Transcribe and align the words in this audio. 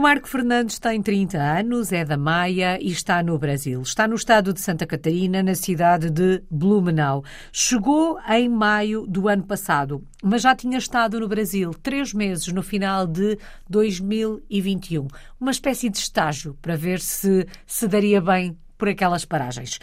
O 0.00 0.02
Marco 0.02 0.26
Fernandes 0.26 0.78
tem 0.78 1.02
30 1.02 1.36
anos, 1.36 1.92
é 1.92 2.06
da 2.06 2.16
Maia 2.16 2.78
e 2.80 2.90
está 2.90 3.22
no 3.22 3.38
Brasil. 3.38 3.82
Está 3.82 4.08
no 4.08 4.14
estado 4.14 4.50
de 4.54 4.58
Santa 4.58 4.86
Catarina, 4.86 5.42
na 5.42 5.54
cidade 5.54 6.08
de 6.08 6.42
Blumenau. 6.50 7.22
Chegou 7.52 8.18
em 8.26 8.48
maio 8.48 9.06
do 9.06 9.28
ano 9.28 9.42
passado, 9.42 10.02
mas 10.22 10.40
já 10.40 10.56
tinha 10.56 10.78
estado 10.78 11.20
no 11.20 11.28
Brasil 11.28 11.72
três 11.82 12.14
meses 12.14 12.48
no 12.48 12.62
final 12.62 13.06
de 13.06 13.36
2021. 13.68 15.06
Uma 15.38 15.50
espécie 15.50 15.90
de 15.90 15.98
estágio 15.98 16.56
para 16.62 16.76
ver 16.76 16.98
se 16.98 17.46
se 17.66 17.86
daria 17.86 18.22
bem 18.22 18.56
por 18.78 18.88
aquelas 18.88 19.26
paragens. 19.26 19.78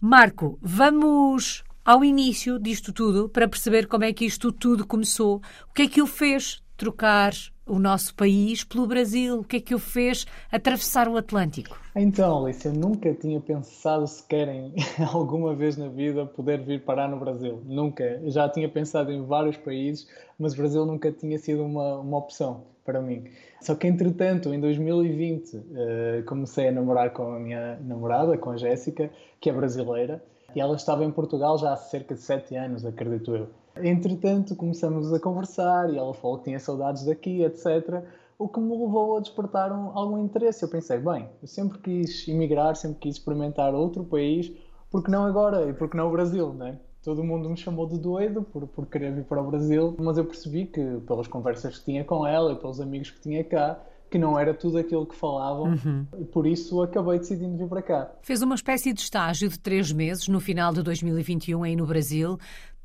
Marco, 0.00 0.56
vamos 0.62 1.64
ao 1.84 2.04
início 2.04 2.60
disto 2.60 2.92
tudo 2.92 3.28
para 3.28 3.48
perceber 3.48 3.88
como 3.88 4.04
é 4.04 4.12
que 4.12 4.24
isto 4.24 4.52
tudo 4.52 4.86
começou. 4.86 5.42
O 5.68 5.74
que 5.74 5.82
é 5.82 5.88
que 5.88 6.00
o 6.00 6.06
fez 6.06 6.62
trocar 6.76 7.32
o 7.68 7.78
nosso 7.78 8.14
país 8.14 8.64
pelo 8.64 8.86
Brasil? 8.86 9.40
O 9.40 9.44
que 9.44 9.56
é 9.56 9.60
que 9.60 9.74
o 9.74 9.78
fez 9.78 10.26
atravessar 10.50 11.08
o 11.08 11.16
Atlântico? 11.16 11.78
Então, 11.94 12.44
Alice, 12.44 12.66
eu 12.66 12.72
nunca 12.72 13.12
tinha 13.14 13.40
pensado 13.40 14.06
sequer 14.06 14.48
em 14.48 14.74
alguma 15.12 15.54
vez 15.54 15.76
na 15.76 15.88
vida 15.88 16.26
poder 16.26 16.60
vir 16.62 16.82
parar 16.82 17.08
no 17.08 17.18
Brasil. 17.18 17.62
Nunca. 17.66 18.04
Eu 18.04 18.30
já 18.30 18.48
tinha 18.48 18.68
pensado 18.68 19.12
em 19.12 19.24
vários 19.24 19.56
países, 19.56 20.08
mas 20.38 20.54
o 20.54 20.56
Brasil 20.56 20.86
nunca 20.86 21.12
tinha 21.12 21.38
sido 21.38 21.62
uma, 21.62 21.98
uma 21.98 22.18
opção 22.18 22.64
para 22.84 23.02
mim. 23.02 23.24
Só 23.60 23.74
que, 23.74 23.86
entretanto, 23.86 24.54
em 24.54 24.60
2020, 24.60 25.56
uh, 25.56 25.62
eh, 25.76 26.22
comecei 26.26 26.68
a 26.68 26.72
namorar 26.72 27.12
com 27.12 27.34
a 27.34 27.38
minha 27.38 27.76
namorada, 27.80 28.38
com 28.38 28.50
a 28.50 28.56
Jéssica, 28.56 29.10
que 29.40 29.50
é 29.50 29.52
brasileira, 29.52 30.22
e 30.54 30.60
ela 30.60 30.74
estava 30.74 31.04
em 31.04 31.10
Portugal 31.10 31.58
já 31.58 31.72
há 31.72 31.76
cerca 31.76 32.14
de 32.14 32.22
sete 32.22 32.56
anos, 32.56 32.86
acredito 32.86 33.34
eu. 33.36 33.48
Entretanto, 33.82 34.56
começamos 34.56 35.12
a 35.12 35.20
conversar 35.20 35.92
e 35.92 35.96
ela 35.96 36.14
falou 36.14 36.38
que 36.38 36.44
tinha 36.44 36.58
saudades 36.58 37.04
daqui, 37.04 37.42
etc. 37.42 38.02
O 38.38 38.48
que 38.48 38.60
me 38.60 38.70
levou 38.70 39.16
a 39.16 39.20
despertar 39.20 39.72
um, 39.72 39.96
algum 39.96 40.24
interesse. 40.24 40.62
Eu 40.62 40.68
pensei, 40.68 40.98
bem, 40.98 41.28
eu 41.42 41.48
sempre 41.48 41.78
quis 41.78 42.26
emigrar, 42.28 42.76
sempre 42.76 42.98
quis 43.00 43.16
experimentar 43.16 43.74
outro 43.74 44.04
país, 44.04 44.52
porque 44.90 45.10
não 45.10 45.24
agora 45.24 45.68
e 45.68 45.72
porque 45.72 45.96
não 45.96 46.08
o 46.08 46.12
Brasil, 46.12 46.52
né? 46.54 46.78
Todo 47.02 47.24
mundo 47.24 47.48
me 47.48 47.56
chamou 47.56 47.86
de 47.86 47.98
doido 47.98 48.42
por, 48.42 48.66
por 48.66 48.86
querer 48.86 49.14
vir 49.14 49.24
para 49.24 49.40
o 49.40 49.50
Brasil, 49.50 49.96
mas 49.98 50.18
eu 50.18 50.24
percebi 50.24 50.66
que, 50.66 51.00
pelas 51.06 51.26
conversas 51.26 51.78
que 51.78 51.84
tinha 51.84 52.04
com 52.04 52.26
ela 52.26 52.52
e 52.52 52.56
pelos 52.56 52.80
amigos 52.80 53.10
que 53.10 53.20
tinha 53.20 53.42
cá, 53.44 53.80
que 54.10 54.18
não 54.18 54.38
era 54.38 54.54
tudo 54.54 54.78
aquilo 54.78 55.06
que 55.06 55.14
falavam 55.14 55.72
uhum. 55.72 56.06
e 56.18 56.24
por 56.24 56.46
isso 56.46 56.80
acabei 56.82 57.18
decidindo 57.18 57.56
vir 57.56 57.68
para 57.68 57.82
cá. 57.82 58.10
Fez 58.22 58.42
uma 58.42 58.54
espécie 58.54 58.92
de 58.92 59.00
estágio 59.00 59.48
de 59.48 59.58
três 59.58 59.92
meses 59.92 60.28
no 60.28 60.40
final 60.40 60.72
de 60.72 60.82
2021 60.82 61.62
aí 61.62 61.76
no 61.76 61.86
Brasil. 61.86 62.38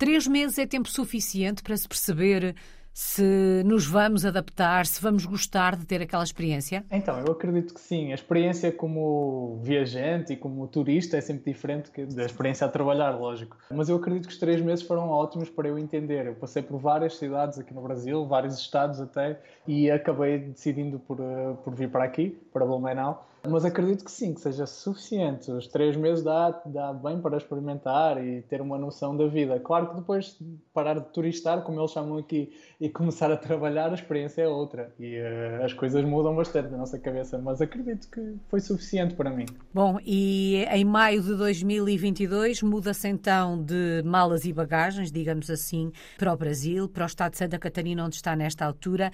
Três 0.04 0.28
meses 0.28 0.58
é 0.58 0.68
tempo 0.68 0.90
suficiente 0.90 1.64
para 1.64 1.78
se 1.78 1.88
perceber 1.88 2.56
se 2.94 3.64
nos 3.66 3.86
vamos 3.86 4.26
adaptar, 4.26 4.86
se 4.86 5.02
vamos 5.02 5.26
gostar 5.26 5.78
de 5.78 5.86
ter 5.86 6.02
aquela 6.02 6.26
experiência? 6.26 6.84
Então, 6.92 7.18
eu 7.20 7.32
acredito 7.32 7.74
que 7.74 7.80
sim. 7.80 8.12
A 8.12 8.16
experiência 8.16 8.70
como 8.70 9.62
viajante 9.64 10.34
e 10.34 10.36
como 10.36 10.68
turista 10.68 11.16
é 11.16 11.22
sempre 11.22 11.54
diferente 11.54 11.90
da 12.14 12.26
experiência 12.26 12.68
a 12.68 12.70
trabalhar, 12.70 13.12
lógico. 13.12 13.56
Mas 13.72 13.88
eu 13.88 13.96
acredito 13.96 14.28
que 14.28 14.34
os 14.34 14.40
três 14.40 14.60
meses 14.60 14.86
foram 14.86 15.08
ótimos 15.08 15.50
para 15.50 15.70
eu 15.70 15.80
entender. 15.80 16.26
Eu 16.26 16.36
passei 16.36 16.62
por 16.62 16.78
várias 16.80 17.16
cidades 17.16 17.58
aqui 17.58 17.74
no 17.74 17.82
Brasil, 17.82 18.28
vários 18.28 18.60
estados 18.60 19.00
até, 19.00 19.40
e 19.66 19.90
acabei 19.90 20.38
decidindo 20.40 21.00
por, 21.00 21.18
eh, 21.22 21.54
por 21.64 21.74
vir 21.74 21.90
para 21.90 22.04
aqui, 22.04 22.38
para 22.52 22.66
Blumenau. 22.66 23.26
Mas 23.48 23.66
acredito 23.66 24.06
que 24.06 24.12
sim, 24.12 24.34
que 24.34 24.40
seja 24.40 24.66
suficiente. 24.66 25.52
Os 25.52 25.68
três 25.68 25.98
meses 25.98 26.24
dá, 26.24 26.50
dá 26.66 26.94
bem 26.94 27.20
para 27.20 27.38
experimentar 27.38 28.24
e 28.24 28.42
ter 28.44 28.62
uma 28.62 28.78
noção 28.78 29.16
da 29.18 29.28
vida. 29.28 29.60
Claro 29.60 29.90
que 29.90 29.96
depois 29.96 30.40
parar 30.74 31.00
de 31.00 31.06
turistar, 31.10 31.62
como 31.62 31.80
eles 31.80 31.92
chamam 31.92 32.18
aqui, 32.18 32.54
e 32.80 32.90
começar 32.90 33.30
a 33.32 33.36
trabalhar, 33.38 33.92
a 33.92 33.96
experiência 33.96 34.44
é 34.44 34.48
outra. 34.48 34.94
E 34.98 35.20
uh, 35.20 35.66
as 35.66 35.74
coisas 35.74 36.04
mudam 36.06 36.34
bastante 36.34 36.70
na 36.70 36.78
nossa 36.78 36.98
cabeça. 36.98 37.38
Mas 37.38 37.62
acredito 37.62 38.10
que 38.10 38.36
foi 38.48 38.62
suficiente 38.62 39.14
para 39.14 39.30
mim. 39.30 39.46
Bom, 39.74 39.98
e 40.06 40.64
em 40.72 40.86
maio 40.86 41.22
de 41.22 41.36
2022 41.36 42.64
muda-se 42.64 43.10
então 43.10 43.62
de 43.62 44.02
malas 44.06 44.46
e 44.46 44.54
bagagens, 44.54 45.12
digamos 45.12 45.50
assim, 45.50 45.92
para 46.18 46.32
o 46.32 46.38
Brasil, 46.38 46.88
para 46.88 47.04
o 47.04 47.08
estado 47.08 47.34
de 47.34 47.40
Santa 47.40 47.60
Catarina, 47.60 48.06
onde 48.06 48.16
está 48.16 48.38
nesta 48.38 48.66
altura. 48.66 49.12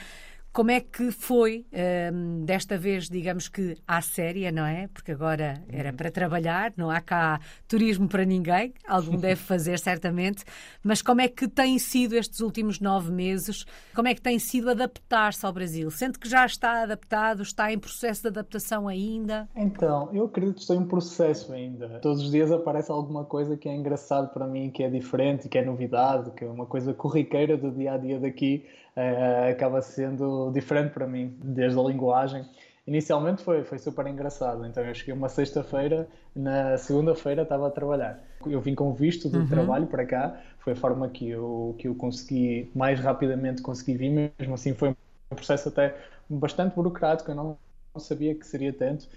Como 0.59 0.71
é 0.71 0.81
que 0.81 1.09
foi, 1.09 1.65
um, 2.13 2.43
desta 2.43 2.77
vez, 2.77 3.07
digamos 3.07 3.47
que 3.47 3.77
à 3.87 4.01
séria, 4.01 4.51
não 4.51 4.65
é? 4.65 4.89
Porque 4.93 5.13
agora 5.13 5.63
era 5.69 5.93
para 5.93 6.11
trabalhar, 6.11 6.73
não 6.75 6.89
há 6.89 6.99
cá 6.99 7.39
turismo 7.65 8.09
para 8.09 8.25
ninguém, 8.25 8.73
algum 8.85 9.15
deve 9.15 9.37
fazer 9.37 9.79
certamente, 9.79 10.43
mas 10.83 11.01
como 11.01 11.21
é 11.21 11.29
que 11.29 11.47
tem 11.47 11.79
sido 11.79 12.13
estes 12.13 12.41
últimos 12.41 12.81
nove 12.81 13.09
meses? 13.09 13.65
Como 13.95 14.09
é 14.09 14.13
que 14.13 14.21
tem 14.21 14.37
sido 14.37 14.69
adaptar-se 14.69 15.45
ao 15.45 15.53
Brasil? 15.53 15.89
Sente 15.91 16.19
que 16.19 16.27
já 16.27 16.45
está 16.45 16.83
adaptado, 16.83 17.41
está 17.41 17.71
em 17.71 17.79
processo 17.79 18.23
de 18.23 18.27
adaptação 18.27 18.89
ainda? 18.89 19.47
Então, 19.55 20.09
eu 20.11 20.25
acredito 20.25 20.55
que 20.55 20.61
estou 20.63 20.75
em 20.75 20.85
processo 20.85 21.53
ainda. 21.53 22.01
Todos 22.01 22.21
os 22.21 22.31
dias 22.31 22.51
aparece 22.51 22.91
alguma 22.91 23.23
coisa 23.23 23.55
que 23.55 23.69
é 23.69 23.73
engraçado 23.73 24.33
para 24.33 24.45
mim, 24.45 24.69
que 24.69 24.83
é 24.83 24.89
diferente, 24.89 25.47
que 25.47 25.57
é 25.57 25.63
novidade, 25.63 26.31
que 26.31 26.43
é 26.43 26.49
uma 26.49 26.65
coisa 26.65 26.93
corriqueira 26.93 27.55
do 27.55 27.71
dia 27.71 27.93
a 27.93 27.97
dia 27.97 28.19
daqui 28.19 28.65
uh, 28.99 29.51
acaba 29.51 29.81
sendo 29.81 30.48
diferente 30.51 30.91
para 30.91 31.07
mim, 31.07 31.35
desde 31.43 31.77
a 31.79 31.81
linguagem. 31.81 32.45
Inicialmente 32.87 33.43
foi, 33.43 33.63
foi 33.63 33.77
super 33.77 34.07
engraçado, 34.07 34.65
então 34.65 34.83
eu 34.83 34.95
cheguei 34.95 35.13
uma 35.13 35.29
sexta-feira, 35.29 36.07
na 36.35 36.75
segunda-feira 36.77 37.43
estava 37.43 37.67
a 37.67 37.69
trabalhar. 37.69 38.19
Eu 38.45 38.59
vim 38.59 38.73
com 38.73 38.93
visto 38.93 39.29
de 39.29 39.37
uhum. 39.37 39.47
trabalho 39.47 39.85
para 39.85 40.05
cá, 40.05 40.41
foi 40.57 40.73
a 40.73 40.75
forma 40.75 41.07
que 41.07 41.29
eu, 41.29 41.75
que 41.77 41.87
eu 41.87 41.93
consegui, 41.93 42.71
mais 42.73 42.99
rapidamente 42.99 43.61
consegui 43.61 43.95
vir, 43.95 44.33
mesmo 44.39 44.55
assim 44.55 44.73
foi 44.73 44.89
um 44.89 45.35
processo 45.35 45.69
até 45.69 45.95
bastante 46.27 46.73
burocrático, 46.75 47.29
eu 47.29 47.35
não, 47.35 47.57
não 47.93 48.01
sabia 48.01 48.33
que 48.33 48.45
seria 48.45 48.73
tanto, 48.73 49.07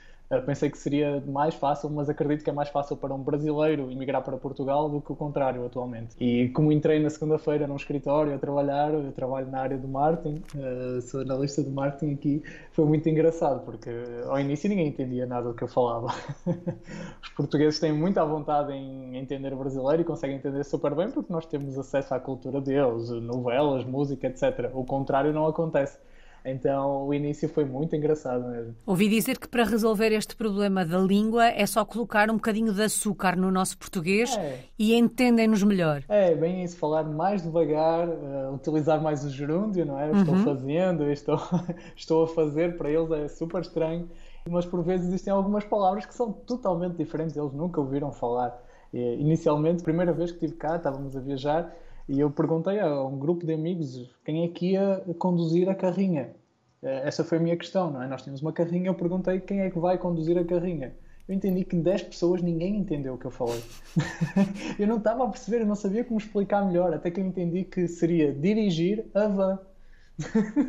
pensei 0.40 0.70
que 0.70 0.78
seria 0.78 1.22
mais 1.26 1.54
fácil, 1.54 1.90
mas 1.90 2.08
acredito 2.08 2.42
que 2.42 2.50
é 2.50 2.52
mais 2.52 2.68
fácil 2.68 2.96
para 2.96 3.12
um 3.12 3.18
brasileiro 3.18 3.90
emigrar 3.90 4.22
para 4.22 4.36
Portugal 4.36 4.88
do 4.88 5.00
que 5.00 5.12
o 5.12 5.16
contrário 5.16 5.64
atualmente. 5.66 6.16
E 6.18 6.48
como 6.50 6.72
entrei 6.72 6.98
na 6.98 7.10
segunda-feira 7.10 7.66
num 7.66 7.76
escritório 7.76 8.34
a 8.34 8.38
trabalhar, 8.38 8.94
eu 8.94 9.12
trabalho 9.12 9.50
na 9.50 9.60
área 9.60 9.76
do 9.76 9.86
marketing, 9.88 10.42
uh, 10.54 11.02
sou 11.02 11.20
analista 11.20 11.62
de 11.62 11.70
marketing 11.70 12.14
aqui, 12.14 12.42
foi 12.72 12.84
muito 12.86 13.08
engraçado, 13.08 13.64
porque 13.64 13.90
ao 14.26 14.38
início 14.38 14.68
ninguém 14.68 14.88
entendia 14.88 15.26
nada 15.26 15.48
do 15.48 15.54
que 15.54 15.64
eu 15.64 15.68
falava. 15.68 16.08
Os 17.22 17.28
portugueses 17.30 17.78
têm 17.78 17.92
muita 17.92 18.24
vontade 18.24 18.72
em 18.72 19.16
entender 19.18 19.52
o 19.52 19.56
brasileiro 19.56 20.02
e 20.02 20.04
conseguem 20.04 20.36
entender 20.36 20.64
super 20.64 20.94
bem 20.94 21.10
porque 21.10 21.32
nós 21.32 21.44
temos 21.46 21.78
acesso 21.78 22.14
à 22.14 22.20
cultura 22.20 22.60
deles, 22.60 23.10
novelas, 23.10 23.84
música, 23.84 24.26
etc. 24.28 24.70
O 24.72 24.84
contrário 24.84 25.32
não 25.32 25.46
acontece. 25.46 25.98
Então 26.44 27.06
o 27.06 27.14
início 27.14 27.48
foi 27.48 27.64
muito 27.64 27.94
engraçado 27.94 28.48
mesmo. 28.48 28.74
Ouvi 28.84 29.08
dizer 29.08 29.38
que 29.38 29.48
para 29.48 29.64
resolver 29.64 30.12
este 30.12 30.34
problema 30.34 30.84
da 30.84 30.98
língua 30.98 31.46
é 31.46 31.64
só 31.66 31.84
colocar 31.84 32.30
um 32.30 32.34
bocadinho 32.34 32.72
de 32.72 32.82
açúcar 32.82 33.36
no 33.36 33.50
nosso 33.50 33.78
português 33.78 34.36
é. 34.36 34.60
e 34.78 34.94
entendem-nos 34.94 35.62
melhor. 35.62 36.02
É, 36.08 36.34
bem 36.34 36.64
isso, 36.64 36.76
falar 36.76 37.04
mais 37.04 37.42
devagar, 37.42 38.08
uh, 38.08 38.54
utilizar 38.54 39.00
mais 39.00 39.24
o 39.24 39.30
gerúndio, 39.30 39.86
não 39.86 39.98
é? 39.98 40.08
Eu 40.08 40.16
estou 40.16 40.34
uhum. 40.34 40.44
fazendo, 40.44 41.02
eu 41.04 41.12
estou, 41.12 41.40
estou 41.94 42.24
a 42.24 42.28
fazer, 42.28 42.76
para 42.76 42.90
eles 42.90 43.10
é 43.10 43.28
super 43.28 43.60
estranho. 43.60 44.08
Mas 44.48 44.66
por 44.66 44.82
vezes 44.82 45.06
existem 45.06 45.32
algumas 45.32 45.64
palavras 45.64 46.04
que 46.04 46.14
são 46.14 46.32
totalmente 46.32 46.96
diferentes, 46.96 47.36
eles 47.36 47.52
nunca 47.52 47.80
ouviram 47.80 48.10
falar. 48.10 48.60
E, 48.92 48.98
inicialmente, 49.20 49.82
primeira 49.82 50.12
vez 50.12 50.32
que 50.32 50.44
estive 50.44 50.58
cá, 50.58 50.76
estávamos 50.76 51.16
a 51.16 51.20
viajar 51.20 51.72
e 52.12 52.20
eu 52.20 52.30
perguntei 52.30 52.78
a 52.78 53.02
um 53.02 53.18
grupo 53.18 53.46
de 53.46 53.54
amigos 53.54 54.10
quem 54.22 54.44
é 54.44 54.48
que 54.48 54.72
ia 54.72 55.02
conduzir 55.18 55.66
a 55.70 55.74
carrinha. 55.74 56.36
Eh, 56.82 57.08
essa 57.08 57.24
foi 57.24 57.38
a 57.38 57.40
minha 57.40 57.56
questão, 57.56 57.90
não 57.90 58.02
é? 58.02 58.06
Nós 58.06 58.20
tínhamos 58.20 58.42
uma 58.42 58.52
carrinha, 58.52 58.88
eu 58.88 58.94
perguntei 58.94 59.40
quem 59.40 59.62
é 59.62 59.70
que 59.70 59.78
vai 59.78 59.96
conduzir 59.96 60.36
a 60.36 60.44
carrinha. 60.44 60.94
Eu 61.26 61.34
entendi 61.34 61.64
que 61.64 61.74
10 61.74 62.02
pessoas 62.02 62.42
ninguém 62.42 62.76
entendeu 62.76 63.14
o 63.14 63.18
que 63.18 63.24
eu 63.24 63.30
falei. 63.30 63.62
eu 64.78 64.86
não 64.86 64.98
estava 64.98 65.24
a 65.24 65.28
perceber, 65.28 65.62
eu 65.62 65.66
não 65.66 65.74
sabia 65.74 66.04
como 66.04 66.20
explicar 66.20 66.66
melhor, 66.66 66.92
até 66.92 67.10
que 67.10 67.18
eu 67.18 67.24
entendi 67.24 67.64
que 67.64 67.88
seria 67.88 68.30
dirigir 68.30 69.06
a 69.14 69.28
van. 69.28 69.58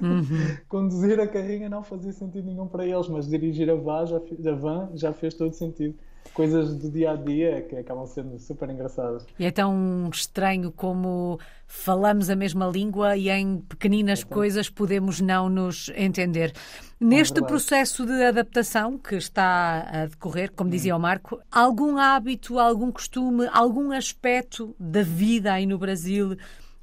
Uhum. 0.02 0.58
Conduzir 0.70 1.20
a 1.20 1.28
carrinha 1.28 1.68
não 1.68 1.84
fazia 1.84 2.14
sentido 2.14 2.46
nenhum 2.46 2.68
para 2.68 2.86
eles, 2.86 3.10
mas 3.10 3.28
dirigir 3.28 3.70
a 3.70 3.76
van 3.76 4.06
já, 4.06 4.18
a 4.18 4.56
van 4.56 4.92
já 4.96 5.12
fez 5.12 5.34
todo 5.34 5.52
sentido 5.52 5.94
coisas 6.34 6.76
do 6.76 6.90
dia 6.90 7.12
a 7.12 7.16
dia 7.16 7.62
que 7.62 7.76
acabam 7.76 8.06
sendo 8.06 8.38
super 8.40 8.70
engraçadas. 8.70 9.26
E 9.38 9.46
é 9.46 9.52
tão 9.52 10.10
estranho 10.12 10.72
como 10.72 11.40
falamos 11.68 12.30
a 12.30 12.36
mesma 12.36 12.68
língua 12.68 13.18
e 13.18 13.30
em 13.30 13.60
pequeninas 13.60 14.22
é 14.22 14.26
coisas 14.26 14.70
podemos 14.70 15.20
não 15.20 15.50
nos 15.50 15.90
entender. 15.96 16.54
Neste 17.00 17.40
é 17.40 17.46
processo 17.46 18.06
de 18.06 18.24
adaptação 18.24 18.98
que 18.98 19.16
está 19.16 19.88
a 19.92 20.06
decorrer, 20.06 20.52
como 20.52 20.70
dizia 20.70 20.96
o 20.96 21.00
Marco, 21.00 21.40
algum 21.52 21.98
hábito, 21.98 22.60
algum 22.60 22.92
costume, 22.92 23.48
algum 23.52 23.92
aspecto 23.92 24.76
da 24.80 25.04
vida 25.04 25.54
aí 25.54 25.66
no 25.66 25.78
Brasil 25.78 26.38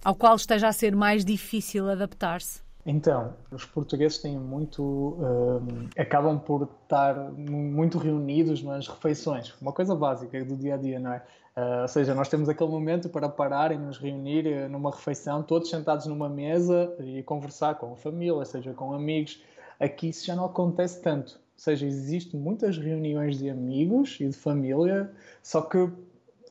ao 0.04 0.14
qual 0.14 0.36
esteja 0.36 0.68
a 0.68 0.72
ser 0.72 0.96
mais 0.96 1.24
difícil 1.24 1.88
adaptar-se? 1.88 2.62
Então, 2.84 3.34
os 3.50 3.64
portugueses 3.64 4.18
têm 4.18 4.38
muito. 4.38 4.82
Um, 4.82 5.88
acabam 5.98 6.38
por 6.38 6.68
estar 6.82 7.14
muito 7.32 7.98
reunidos 7.98 8.62
nas 8.62 8.88
refeições, 8.88 9.54
uma 9.60 9.72
coisa 9.72 9.94
básica 9.94 10.42
do 10.44 10.56
dia 10.56 10.74
a 10.74 10.76
dia, 10.78 10.98
não 10.98 11.12
é? 11.12 11.22
Uh, 11.56 11.82
ou 11.82 11.88
seja, 11.88 12.14
nós 12.14 12.28
temos 12.28 12.48
aquele 12.48 12.70
momento 12.70 13.08
para 13.08 13.28
parar 13.28 13.70
e 13.72 13.76
nos 13.76 13.98
reunir 13.98 14.46
uh, 14.46 14.68
numa 14.68 14.90
refeição, 14.90 15.42
todos 15.42 15.68
sentados 15.68 16.06
numa 16.06 16.28
mesa 16.28 16.94
e 17.00 17.22
conversar 17.22 17.74
com 17.74 17.92
a 17.92 17.96
família, 17.96 18.44
seja 18.44 18.72
com 18.72 18.94
amigos. 18.94 19.42
Aqui 19.78 20.08
isso 20.08 20.24
já 20.24 20.34
não 20.34 20.46
acontece 20.46 21.02
tanto. 21.02 21.32
Ou 21.32 21.62
seja, 21.62 21.86
existem 21.86 22.40
muitas 22.40 22.78
reuniões 22.78 23.38
de 23.38 23.50
amigos 23.50 24.16
e 24.20 24.28
de 24.28 24.36
família, 24.36 25.10
só 25.42 25.60
que 25.60 25.90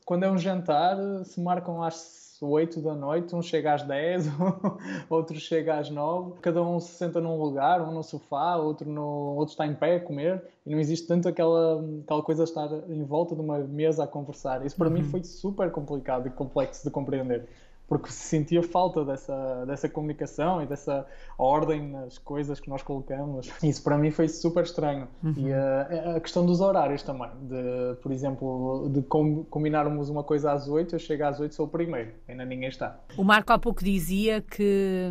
quando 0.06 0.24
é 0.24 0.32
um 0.32 0.38
jantar, 0.38 0.98
se 1.24 1.40
marcam 1.40 1.82
às 1.82 2.29
8 2.42 2.82
da 2.82 2.96
noite, 2.96 3.36
um 3.36 3.42
chega 3.42 3.74
às 3.74 3.84
10, 3.84 4.28
outro 5.10 5.40
chega 5.40 5.78
às 5.78 5.90
9, 5.90 6.40
cada 6.42 6.62
um 6.62 6.80
se 6.80 6.94
senta 6.94 7.20
num 7.20 7.38
lugar, 7.38 7.82
um 7.82 7.92
no 7.92 8.04
sofá, 8.04 8.56
outro, 8.56 8.90
no, 8.90 9.36
outro 9.36 9.52
está 9.52 9.66
em 9.66 9.74
pé 9.74 9.96
a 9.96 10.00
comer, 10.00 10.44
e 10.66 10.72
não 10.72 10.80
existe 10.80 11.08
tanto 11.08 11.28
aquela, 11.28 11.84
aquela 12.04 12.24
coisa 12.24 12.44
de 12.44 12.50
estar 12.50 12.70
em 12.90 13.04
volta 13.04 13.36
de 13.36 13.42
uma 13.42 13.60
mesa 13.60 14.04
a 14.04 14.08
conversar. 14.08 14.66
Isso 14.66 14.76
para 14.76 14.88
uhum. 14.88 14.94
mim 14.94 15.04
foi 15.04 15.24
super 15.24 15.72
complicado 15.72 16.28
e 16.28 16.32
complexo 16.32 16.84
de 16.84 16.92
compreender 16.92 17.48
porque 17.90 18.12
sentia 18.12 18.62
falta 18.62 19.04
dessa, 19.04 19.66
dessa 19.66 19.90
comunicação 19.90 20.62
e 20.62 20.68
dessa 20.68 21.06
ordem 21.38 21.90
nas 21.90 22.20
coisas 22.20 22.60
que 22.60 22.70
nós 22.70 22.84
colocamos. 22.84 23.50
Isso 23.64 23.84
para 23.84 23.98
mim 23.98 24.12
foi 24.12 24.30
super 24.30 24.64
estranho. 24.64 25.08
Uhum. 25.24 25.34
E 25.36 25.52
uh, 25.52 26.16
a 26.16 26.20
questão 26.20 26.46
dos 26.46 26.62
horários 26.62 27.02
também, 27.02 27.30
de, 27.42 27.96
por 28.02 28.12
exemplo, 28.12 28.88
de 28.94 29.02
com, 29.02 29.44
combinarmos 29.46 30.08
uma 30.10 30.24
coisa 30.24 30.52
às 30.52 30.68
oito, 30.68 30.96
eu 30.96 31.00
chego 31.00 31.26
às 31.26 31.40
oito, 31.40 31.56
sou 31.56 31.66
o 31.66 31.70
primeiro, 31.70 32.12
ainda 32.28 32.46
ninguém 32.46 32.70
está. 32.70 33.00
O 33.18 33.24
Marco 33.24 33.52
há 33.52 33.58
pouco 33.58 33.84
dizia 33.84 34.42
que. 34.42 35.10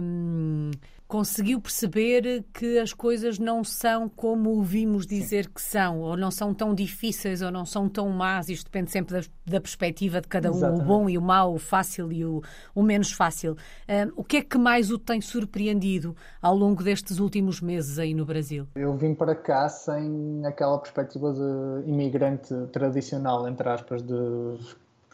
Conseguiu 1.08 1.58
perceber 1.58 2.44
que 2.52 2.78
as 2.78 2.92
coisas 2.92 3.38
não 3.38 3.64
são 3.64 4.10
como 4.10 4.50
ouvimos 4.50 5.06
dizer 5.06 5.46
Sim. 5.46 5.50
que 5.54 5.62
são, 5.62 6.00
ou 6.00 6.18
não 6.18 6.30
são 6.30 6.52
tão 6.52 6.74
difíceis, 6.74 7.40
ou 7.40 7.50
não 7.50 7.64
são 7.64 7.88
tão 7.88 8.10
más. 8.10 8.50
Isto 8.50 8.66
depende 8.66 8.90
sempre 8.90 9.18
da, 9.18 9.26
da 9.46 9.58
perspectiva 9.58 10.20
de 10.20 10.28
cada 10.28 10.52
um, 10.52 10.56
Exatamente. 10.56 10.82
o 10.82 10.86
bom 10.86 11.08
e 11.08 11.16
o 11.16 11.22
mau, 11.22 11.54
o 11.54 11.58
fácil 11.58 12.12
e 12.12 12.26
o, 12.26 12.42
o 12.74 12.82
menos 12.82 13.10
fácil. 13.10 13.56
Um, 13.88 14.20
o 14.20 14.22
que 14.22 14.36
é 14.36 14.42
que 14.42 14.58
mais 14.58 14.90
o 14.90 14.98
tem 14.98 15.18
surpreendido 15.22 16.14
ao 16.42 16.54
longo 16.54 16.84
destes 16.84 17.18
últimos 17.18 17.62
meses 17.62 17.98
aí 17.98 18.12
no 18.12 18.26
Brasil? 18.26 18.66
Eu 18.74 18.94
vim 18.94 19.14
para 19.14 19.34
cá 19.34 19.66
sem 19.70 20.44
aquela 20.44 20.76
perspectiva 20.76 21.32
de 21.32 21.88
imigrante 21.88 22.54
tradicional, 22.70 23.48
entre 23.48 23.66
aspas, 23.66 24.02
de 24.02 24.14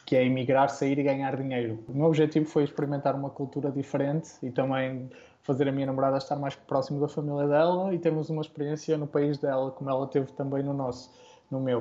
que 0.05 0.17
é 0.17 0.25
emigrar, 0.25 0.69
sair 0.71 0.99
e 0.99 1.03
ganhar 1.03 1.37
dinheiro. 1.37 1.79
O 1.89 1.93
meu 1.93 2.07
objetivo 2.07 2.47
foi 2.47 2.65
experimentar 2.65 3.15
uma 3.15 3.31
cultura 3.31 3.71
diferente 3.71 4.31
e 4.43 4.51
também 4.51 5.09
fazer 5.45 5.69
a 5.69 5.73
minha 5.73 5.87
namorada 5.87 6.17
estar 6.17 6.37
mais 6.37 6.57
próximo 6.57 6.99
da 6.99 7.07
família 7.07 7.47
dela 7.47 7.95
e 7.95 7.99
termos 7.99 8.31
uma 8.31 8.41
experiência 8.41 8.99
no 8.99 9.07
país 9.07 9.39
dela, 9.39 9.71
como 9.71 9.89
ela 9.89 10.07
teve 10.07 10.33
também 10.33 10.63
no 10.63 10.73
nosso, 10.73 11.13
no 11.51 11.61
meu. 11.61 11.81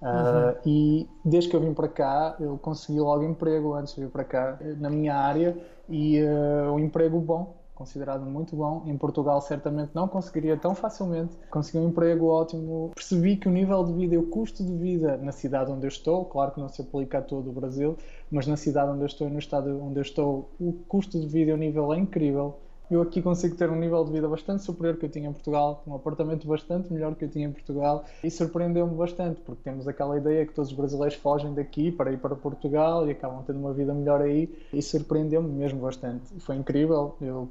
Uh, 0.00 0.06
uhum. 0.06 0.54
E 0.64 1.08
desde 1.24 1.50
que 1.50 1.56
eu 1.56 1.60
vim 1.60 1.74
para 1.74 1.88
cá, 1.88 2.36
eu 2.40 2.56
consegui 2.56 3.00
logo 3.00 3.22
emprego 3.24 3.74
antes 3.74 3.94
de 3.94 4.02
vir 4.02 4.10
para 4.10 4.24
cá, 4.24 4.58
na 4.78 4.88
minha 4.88 5.14
área, 5.14 5.58
e 5.88 6.22
uh, 6.22 6.72
um 6.72 6.78
emprego 6.78 7.18
bom, 7.18 7.56
considerado 7.74 8.24
muito 8.24 8.54
bom. 8.54 8.84
Em 8.86 8.96
Portugal, 8.96 9.40
certamente 9.42 9.90
não 9.92 10.06
conseguiria 10.06 10.56
tão 10.56 10.74
facilmente. 10.74 11.36
Consegui 11.50 11.78
um 11.78 11.88
emprego 11.88 12.28
ótimo. 12.28 12.92
Percebi 12.94 13.36
que 13.36 13.48
o 13.48 13.50
nível 13.50 13.82
de 13.82 13.92
vida 13.92 14.14
e 14.14 14.18
o 14.18 14.28
custo 14.28 14.64
de 14.64 14.72
vida 14.72 15.16
na 15.16 15.32
cidade 15.32 15.70
onde 15.70 15.84
eu 15.84 15.88
estou, 15.88 16.24
claro 16.26 16.52
que 16.52 16.60
não 16.60 16.68
se 16.68 16.80
aplica 16.80 17.18
a 17.18 17.22
todo 17.22 17.50
o 17.50 17.52
Brasil, 17.52 17.96
mas 18.30 18.46
na 18.46 18.56
cidade 18.56 18.92
onde 18.92 19.02
eu 19.02 19.06
estou 19.06 19.26
e 19.26 19.30
no 19.30 19.38
estado 19.40 19.82
onde 19.82 19.98
eu 19.98 20.02
estou, 20.02 20.48
o 20.60 20.72
custo 20.86 21.18
de 21.18 21.26
vida 21.26 21.50
e 21.50 21.54
o 21.54 21.56
nível 21.56 21.92
é 21.92 21.98
incrível 21.98 22.56
eu 22.90 23.00
aqui 23.02 23.22
consigo 23.22 23.54
ter 23.56 23.70
um 23.70 23.76
nível 23.76 24.04
de 24.04 24.12
vida 24.12 24.28
bastante 24.28 24.62
superior 24.62 24.96
que 24.96 25.06
eu 25.06 25.10
tinha 25.10 25.28
em 25.28 25.32
Portugal, 25.32 25.82
um 25.86 25.94
apartamento 25.94 26.46
bastante 26.46 26.92
melhor 26.92 27.14
que 27.14 27.24
eu 27.24 27.28
tinha 27.28 27.46
em 27.46 27.52
Portugal 27.52 28.04
e 28.22 28.30
surpreendeu-me 28.30 28.94
bastante 28.94 29.40
porque 29.42 29.62
temos 29.62 29.86
aquela 29.86 30.16
ideia 30.16 30.44
que 30.44 30.52
todos 30.52 30.70
os 30.70 30.76
brasileiros 30.76 31.16
fogem 31.16 31.54
daqui 31.54 31.92
para 31.92 32.12
ir 32.12 32.18
para 32.18 32.34
Portugal 32.34 33.06
e 33.06 33.12
acabam 33.12 33.42
tendo 33.46 33.60
uma 33.60 33.72
vida 33.72 33.94
melhor 33.94 34.20
aí 34.20 34.52
e 34.72 34.82
surpreendeu-me 34.82 35.48
mesmo 35.48 35.80
bastante. 35.80 36.34
Foi 36.40 36.56
incrível, 36.56 37.14
eu 37.20 37.48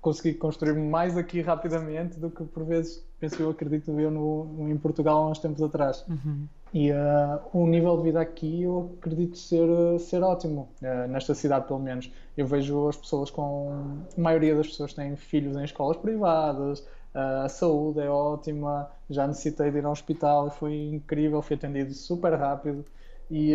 consegui 0.00 0.34
construir 0.34 0.74
mais 0.74 1.16
aqui 1.16 1.40
rapidamente 1.40 2.18
do 2.18 2.30
que 2.30 2.44
por 2.44 2.64
vezes 2.64 3.04
penso 3.18 3.42
eu 3.42 3.50
acredito 3.50 3.90
eu 3.98 4.10
no 4.10 4.68
em 4.70 4.76
Portugal 4.76 5.24
há 5.24 5.30
uns 5.30 5.38
tempos 5.38 5.62
atrás. 5.62 6.04
Uhum. 6.08 6.46
E 6.72 6.92
uh, 6.92 7.40
o 7.52 7.66
nível 7.66 7.96
de 7.96 8.02
vida 8.04 8.20
aqui 8.20 8.62
eu 8.62 8.94
acredito 8.98 9.38
ser, 9.38 9.68
ser 10.00 10.22
ótimo, 10.22 10.68
uh, 10.82 11.08
nesta 11.08 11.34
cidade 11.34 11.66
pelo 11.66 11.78
menos. 11.78 12.10
Eu 12.36 12.46
vejo 12.46 12.88
as 12.88 12.96
pessoas 12.96 13.30
com. 13.30 13.98
A 14.16 14.20
maioria 14.20 14.54
das 14.54 14.68
pessoas 14.68 14.92
têm 14.92 15.16
filhos 15.16 15.56
em 15.56 15.64
escolas 15.64 15.96
privadas, 15.96 16.80
uh, 17.14 17.44
a 17.44 17.48
saúde 17.48 18.00
é 18.00 18.10
ótima, 18.10 18.90
já 19.08 19.26
necessitei 19.26 19.70
de 19.70 19.78
ir 19.78 19.84
ao 19.84 19.92
hospital 19.92 20.48
e 20.48 20.50
foi 20.50 20.74
incrível, 20.88 21.40
fui 21.40 21.56
atendido 21.56 21.92
super 21.94 22.34
rápido. 22.34 22.84
E 23.30 23.54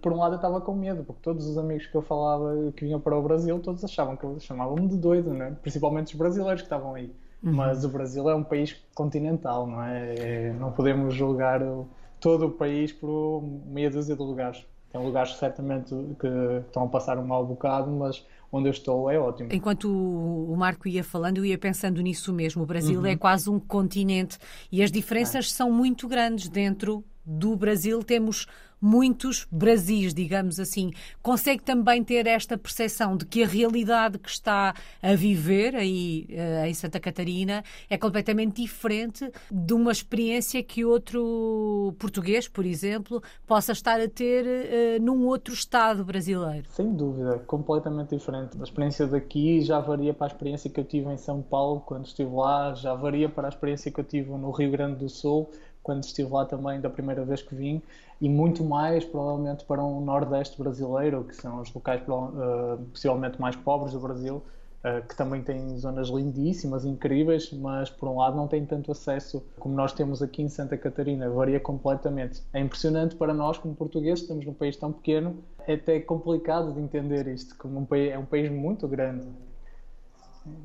por 0.00 0.12
um 0.12 0.16
lado 0.16 0.32
eu 0.32 0.36
estava 0.36 0.60
com 0.60 0.74
medo, 0.74 1.04
porque 1.04 1.20
todos 1.22 1.46
os 1.46 1.56
amigos 1.56 1.86
que 1.86 1.94
eu 1.94 2.02
falava 2.02 2.72
que 2.74 2.84
vinham 2.84 2.98
para 2.98 3.16
o 3.16 3.22
Brasil, 3.22 3.56
todos 3.60 3.84
achavam 3.84 4.16
que 4.16 4.24
eu 4.24 4.40
chamavam-me 4.40 4.88
de 4.88 4.96
doido, 4.96 5.32
né? 5.32 5.56
principalmente 5.62 6.08
os 6.08 6.18
brasileiros 6.18 6.62
que 6.62 6.66
estavam 6.66 6.96
aí. 6.96 7.14
Uhum. 7.40 7.52
Mas 7.52 7.84
o 7.84 7.88
Brasil 7.88 8.28
é 8.28 8.34
um 8.34 8.42
país 8.42 8.76
continental, 8.96 9.64
não 9.64 9.80
é? 9.80 10.14
é 10.16 10.52
não 10.58 10.72
podemos 10.72 11.14
julgar. 11.14 11.62
O 11.62 11.86
todo 12.22 12.46
o 12.46 12.50
país 12.50 12.92
por 12.92 13.42
meia 13.66 13.90
dúzia 13.90 14.14
de 14.14 14.22
lugares. 14.22 14.64
Tem 14.90 15.04
lugares 15.04 15.34
certamente 15.36 15.94
que 16.20 16.28
estão 16.66 16.84
a 16.84 16.88
passar 16.88 17.18
um 17.18 17.26
mau 17.26 17.44
bocado, 17.44 17.90
mas 17.90 18.24
onde 18.50 18.68
eu 18.68 18.70
estou 18.70 19.10
é 19.10 19.18
ótimo. 19.18 19.48
Enquanto 19.50 19.90
o 19.90 20.54
Marco 20.56 20.86
ia 20.86 21.02
falando, 21.02 21.38
eu 21.38 21.44
ia 21.44 21.58
pensando 21.58 22.00
nisso 22.00 22.32
mesmo. 22.32 22.62
O 22.62 22.66
Brasil 22.66 23.00
uhum. 23.00 23.06
é 23.06 23.16
quase 23.16 23.50
um 23.50 23.58
continente 23.58 24.38
e 24.70 24.82
as 24.82 24.92
diferenças 24.92 25.46
é. 25.46 25.48
são 25.48 25.72
muito 25.72 26.06
grandes 26.06 26.48
dentro 26.48 27.04
do 27.24 27.56
Brasil. 27.56 28.02
Temos 28.02 28.46
muitos 28.82 29.46
Brasis, 29.50 30.12
digamos 30.12 30.58
assim. 30.58 30.90
Consegue 31.22 31.62
também 31.62 32.02
ter 32.02 32.26
esta 32.26 32.58
percepção 32.58 33.16
de 33.16 33.24
que 33.24 33.44
a 33.44 33.46
realidade 33.46 34.18
que 34.18 34.28
está 34.28 34.74
a 35.00 35.14
viver 35.14 35.76
aí 35.76 36.26
uh, 36.30 36.66
em 36.66 36.74
Santa 36.74 36.98
Catarina 36.98 37.62
é 37.88 37.96
completamente 37.96 38.60
diferente 38.60 39.30
de 39.50 39.72
uma 39.72 39.92
experiência 39.92 40.60
que 40.64 40.84
outro 40.84 41.94
português, 41.98 42.48
por 42.48 42.66
exemplo, 42.66 43.22
possa 43.46 43.70
estar 43.70 44.00
a 44.00 44.08
ter 44.08 44.44
uh, 44.44 45.02
num 45.02 45.26
outro 45.26 45.54
estado 45.54 46.04
brasileiro? 46.04 46.66
Sem 46.70 46.92
dúvida, 46.92 47.38
completamente 47.46 48.16
diferente. 48.16 48.58
A 48.58 48.64
experiência 48.64 49.06
daqui 49.06 49.60
já 49.60 49.78
varia 49.78 50.12
para 50.12 50.26
a 50.26 50.32
experiência 50.32 50.68
que 50.68 50.80
eu 50.80 50.84
tive 50.84 51.08
em 51.12 51.18
São 51.18 51.40
Paulo 51.40 51.80
quando 51.80 52.06
estive 52.06 52.34
lá, 52.34 52.74
já 52.74 52.94
varia 52.94 53.28
para 53.28 53.46
a 53.46 53.50
experiência 53.50 53.92
que 53.92 54.00
eu 54.00 54.04
tive 54.04 54.30
no 54.30 54.50
Rio 54.50 54.72
Grande 54.72 54.96
do 54.96 55.08
Sul 55.08 55.48
quando 55.82 56.04
estive 56.04 56.30
lá 56.30 56.44
também 56.44 56.80
da 56.80 56.88
primeira 56.88 57.24
vez 57.24 57.42
que 57.42 57.54
vim 57.54 57.82
e 58.20 58.28
muito 58.28 58.64
mais 58.64 59.04
provavelmente 59.04 59.64
para 59.64 59.82
um 59.82 60.00
nordeste 60.00 60.56
brasileiro 60.56 61.24
que 61.24 61.34
são 61.34 61.60
os 61.60 61.72
locais 61.72 62.00
uh, 62.08 62.78
possivelmente 62.92 63.40
mais 63.40 63.56
pobres 63.56 63.92
do 63.92 64.00
Brasil 64.00 64.36
uh, 64.84 65.06
que 65.06 65.16
também 65.16 65.42
têm 65.42 65.76
zonas 65.76 66.08
lindíssimas 66.08 66.84
incríveis 66.84 67.52
mas 67.52 67.90
por 67.90 68.08
um 68.08 68.18
lado 68.18 68.36
não 68.36 68.46
têm 68.46 68.64
tanto 68.64 68.92
acesso 68.92 69.42
como 69.58 69.74
nós 69.74 69.92
temos 69.92 70.22
aqui 70.22 70.42
em 70.42 70.48
Santa 70.48 70.76
Catarina. 70.76 71.28
Varia 71.28 71.58
completamente. 71.58 72.42
É 72.52 72.60
impressionante 72.60 73.16
para 73.16 73.34
nós 73.34 73.58
como 73.58 73.74
portugueses 73.74 74.22
estamos 74.22 74.44
num 74.44 74.54
país 74.54 74.76
tão 74.76 74.92
pequeno 74.92 75.36
é 75.66 75.74
até 75.74 76.00
complicado 76.00 76.72
de 76.72 76.80
entender 76.80 77.26
isto 77.28 77.56
como 77.56 77.78
um 77.80 77.84
país 77.84 78.12
é 78.12 78.18
um 78.18 78.24
país 78.24 78.50
muito 78.50 78.86
grande 78.88 79.26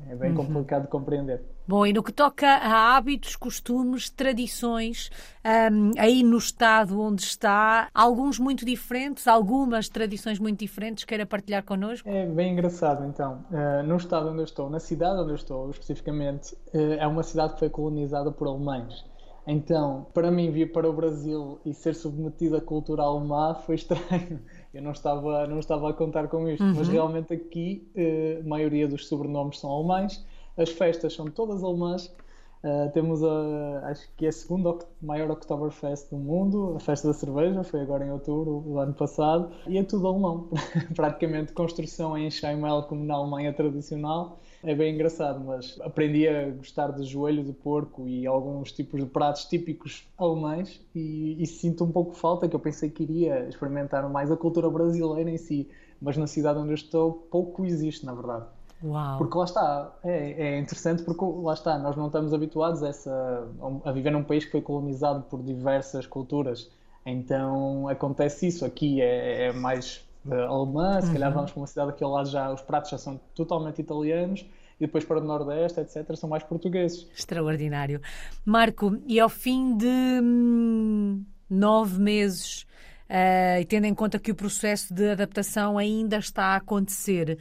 é 0.08 0.14
bem 0.14 0.30
uhum. 0.30 0.46
complicado 0.46 0.82
de 0.82 0.88
compreender. 0.88 1.42
Bom, 1.66 1.86
e 1.86 1.92
no 1.92 2.02
que 2.02 2.12
toca 2.12 2.46
a 2.46 2.96
hábitos, 2.96 3.36
costumes, 3.36 4.08
tradições, 4.08 5.10
um, 5.44 5.92
aí 5.98 6.22
no 6.22 6.38
estado 6.38 7.00
onde 7.00 7.22
está, 7.22 7.88
alguns 7.94 8.38
muito 8.38 8.64
diferentes, 8.64 9.28
algumas 9.28 9.88
tradições 9.88 10.38
muito 10.38 10.58
diferentes, 10.58 11.04
queira 11.04 11.26
partilhar 11.26 11.62
connosco? 11.62 12.08
É 12.08 12.26
bem 12.26 12.52
engraçado, 12.52 13.04
então. 13.04 13.44
Uh, 13.50 13.86
no 13.86 13.96
estado 13.96 14.30
onde 14.30 14.38
eu 14.38 14.44
estou, 14.44 14.70
na 14.70 14.80
cidade 14.80 15.20
onde 15.20 15.30
eu 15.30 15.36
estou, 15.36 15.70
especificamente, 15.70 16.54
uh, 16.74 16.94
é 16.98 17.06
uma 17.06 17.22
cidade 17.22 17.52
que 17.52 17.58
foi 17.58 17.70
colonizada 17.70 18.32
por 18.32 18.48
alemães. 18.48 19.04
Então, 19.46 20.06
para 20.12 20.30
mim, 20.30 20.50
vir 20.50 20.72
para 20.72 20.88
o 20.88 20.92
Brasil 20.92 21.58
e 21.64 21.72
ser 21.72 21.94
submetido 21.94 22.56
à 22.56 22.60
cultura 22.60 23.02
alemã 23.02 23.54
foi 23.54 23.76
estranho 23.76 24.40
eu 24.78 24.82
não 24.82 24.92
estava, 24.92 25.44
não 25.48 25.58
estava 25.58 25.90
a 25.90 25.92
contar 25.92 26.28
com 26.28 26.48
isto, 26.48 26.62
uhum. 26.62 26.74
mas 26.76 26.86
realmente 26.86 27.34
aqui 27.34 27.84
uh, 27.96 28.40
a 28.44 28.48
maioria 28.48 28.86
dos 28.86 29.08
sobrenomes 29.08 29.58
são 29.58 29.70
alemães, 29.70 30.24
as 30.56 30.70
festas 30.70 31.14
são 31.14 31.26
todas 31.26 31.64
alemãs, 31.64 32.14
uh, 32.62 32.90
temos 32.92 33.22
a, 33.22 33.88
acho 33.88 34.08
que 34.16 34.26
é 34.26 34.28
a 34.28 34.32
segunda 34.32 34.78
maior 35.00 35.30
Oktoberfest 35.30 36.10
do 36.10 36.16
mundo, 36.16 36.74
a 36.76 36.80
festa 36.80 37.08
da 37.08 37.14
cerveja, 37.14 37.62
foi 37.64 37.80
agora 37.80 38.04
em 38.04 38.10
outubro 38.10 38.60
do 38.60 38.78
ano 38.78 38.94
passado, 38.94 39.50
e 39.66 39.78
é 39.78 39.82
tudo 39.82 40.06
alemão, 40.06 40.48
praticamente 40.94 41.52
construção 41.52 42.16
em 42.16 42.30
Scheimel 42.30 42.84
como 42.84 43.04
na 43.04 43.14
Alemanha 43.14 43.52
tradicional, 43.52 44.40
é 44.62 44.74
bem 44.74 44.94
engraçado, 44.94 45.40
mas 45.44 45.78
aprendi 45.80 46.26
a 46.26 46.50
gostar 46.50 46.90
de 46.90 47.04
joelho 47.04 47.44
de 47.44 47.52
porco 47.52 48.08
e 48.08 48.26
alguns 48.26 48.72
tipos 48.72 49.00
de 49.00 49.06
pratos 49.06 49.44
típicos 49.44 50.08
alemães 50.18 50.80
e, 50.94 51.40
e, 51.40 51.46
sinto 51.46 51.84
um 51.84 51.92
pouco 51.92 52.14
falta, 52.14 52.48
que 52.48 52.56
eu 52.56 52.60
pensei 52.60 52.90
que 52.90 53.04
iria 53.04 53.48
experimentar 53.48 54.08
mais 54.10 54.32
a 54.32 54.36
cultura 54.36 54.68
brasileira 54.68 55.30
em 55.30 55.36
si, 55.36 55.68
mas 56.00 56.16
na 56.16 56.26
cidade 56.26 56.58
onde 56.58 56.70
eu 56.70 56.74
estou 56.74 57.12
pouco 57.30 57.64
existe, 57.64 58.04
na 58.04 58.14
verdade. 58.14 58.46
Uau. 58.82 59.18
Porque 59.18 59.36
lá 59.36 59.44
está, 59.44 59.92
é, 60.04 60.32
é, 60.32 60.58
interessante 60.58 61.02
porque 61.02 61.24
lá 61.24 61.54
está, 61.54 61.78
nós 61.78 61.96
não 61.96 62.06
estamos 62.06 62.32
habituados 62.32 62.82
a, 62.82 62.88
essa, 62.88 63.48
a 63.84 63.92
viver 63.92 64.10
num 64.10 64.22
país 64.22 64.44
que 64.44 64.52
foi 64.52 64.62
colonizado 64.62 65.22
por 65.24 65.42
diversas 65.42 66.06
culturas. 66.06 66.70
Então 67.04 67.88
acontece 67.88 68.46
isso. 68.46 68.64
Aqui 68.64 69.00
é, 69.00 69.46
é 69.46 69.52
mais 69.52 70.06
uh, 70.26 70.34
alemã, 70.34 71.00
se 71.00 71.08
uhum. 71.08 71.12
calhar 71.14 71.32
vamos 71.32 71.50
para 71.50 71.60
uma 71.60 71.66
cidade 71.66 71.90
aqui 71.90 72.04
ao 72.04 72.10
lado 72.10 72.28
já 72.28 72.52
os 72.52 72.60
pratos 72.60 72.90
já 72.90 72.98
são 72.98 73.20
totalmente 73.34 73.80
italianos 73.80 74.46
e 74.80 74.86
depois 74.86 75.04
para 75.04 75.18
o 75.18 75.20
Nordeste, 75.20 75.80
etc., 75.80 76.14
são 76.14 76.28
mais 76.28 76.44
portugueses. 76.44 77.08
Extraordinário. 77.16 78.00
Marco, 78.44 78.96
e 79.06 79.18
ao 79.18 79.28
fim 79.28 79.76
de 79.76 79.86
hum, 79.86 81.24
nove 81.50 81.98
meses, 81.98 82.62
uh, 83.10 83.60
e 83.60 83.64
tendo 83.64 83.86
em 83.86 83.94
conta 83.94 84.20
que 84.20 84.30
o 84.30 84.36
processo 84.36 84.94
de 84.94 85.10
adaptação 85.10 85.78
ainda 85.78 86.18
está 86.18 86.44
a 86.44 86.56
acontecer, 86.56 87.38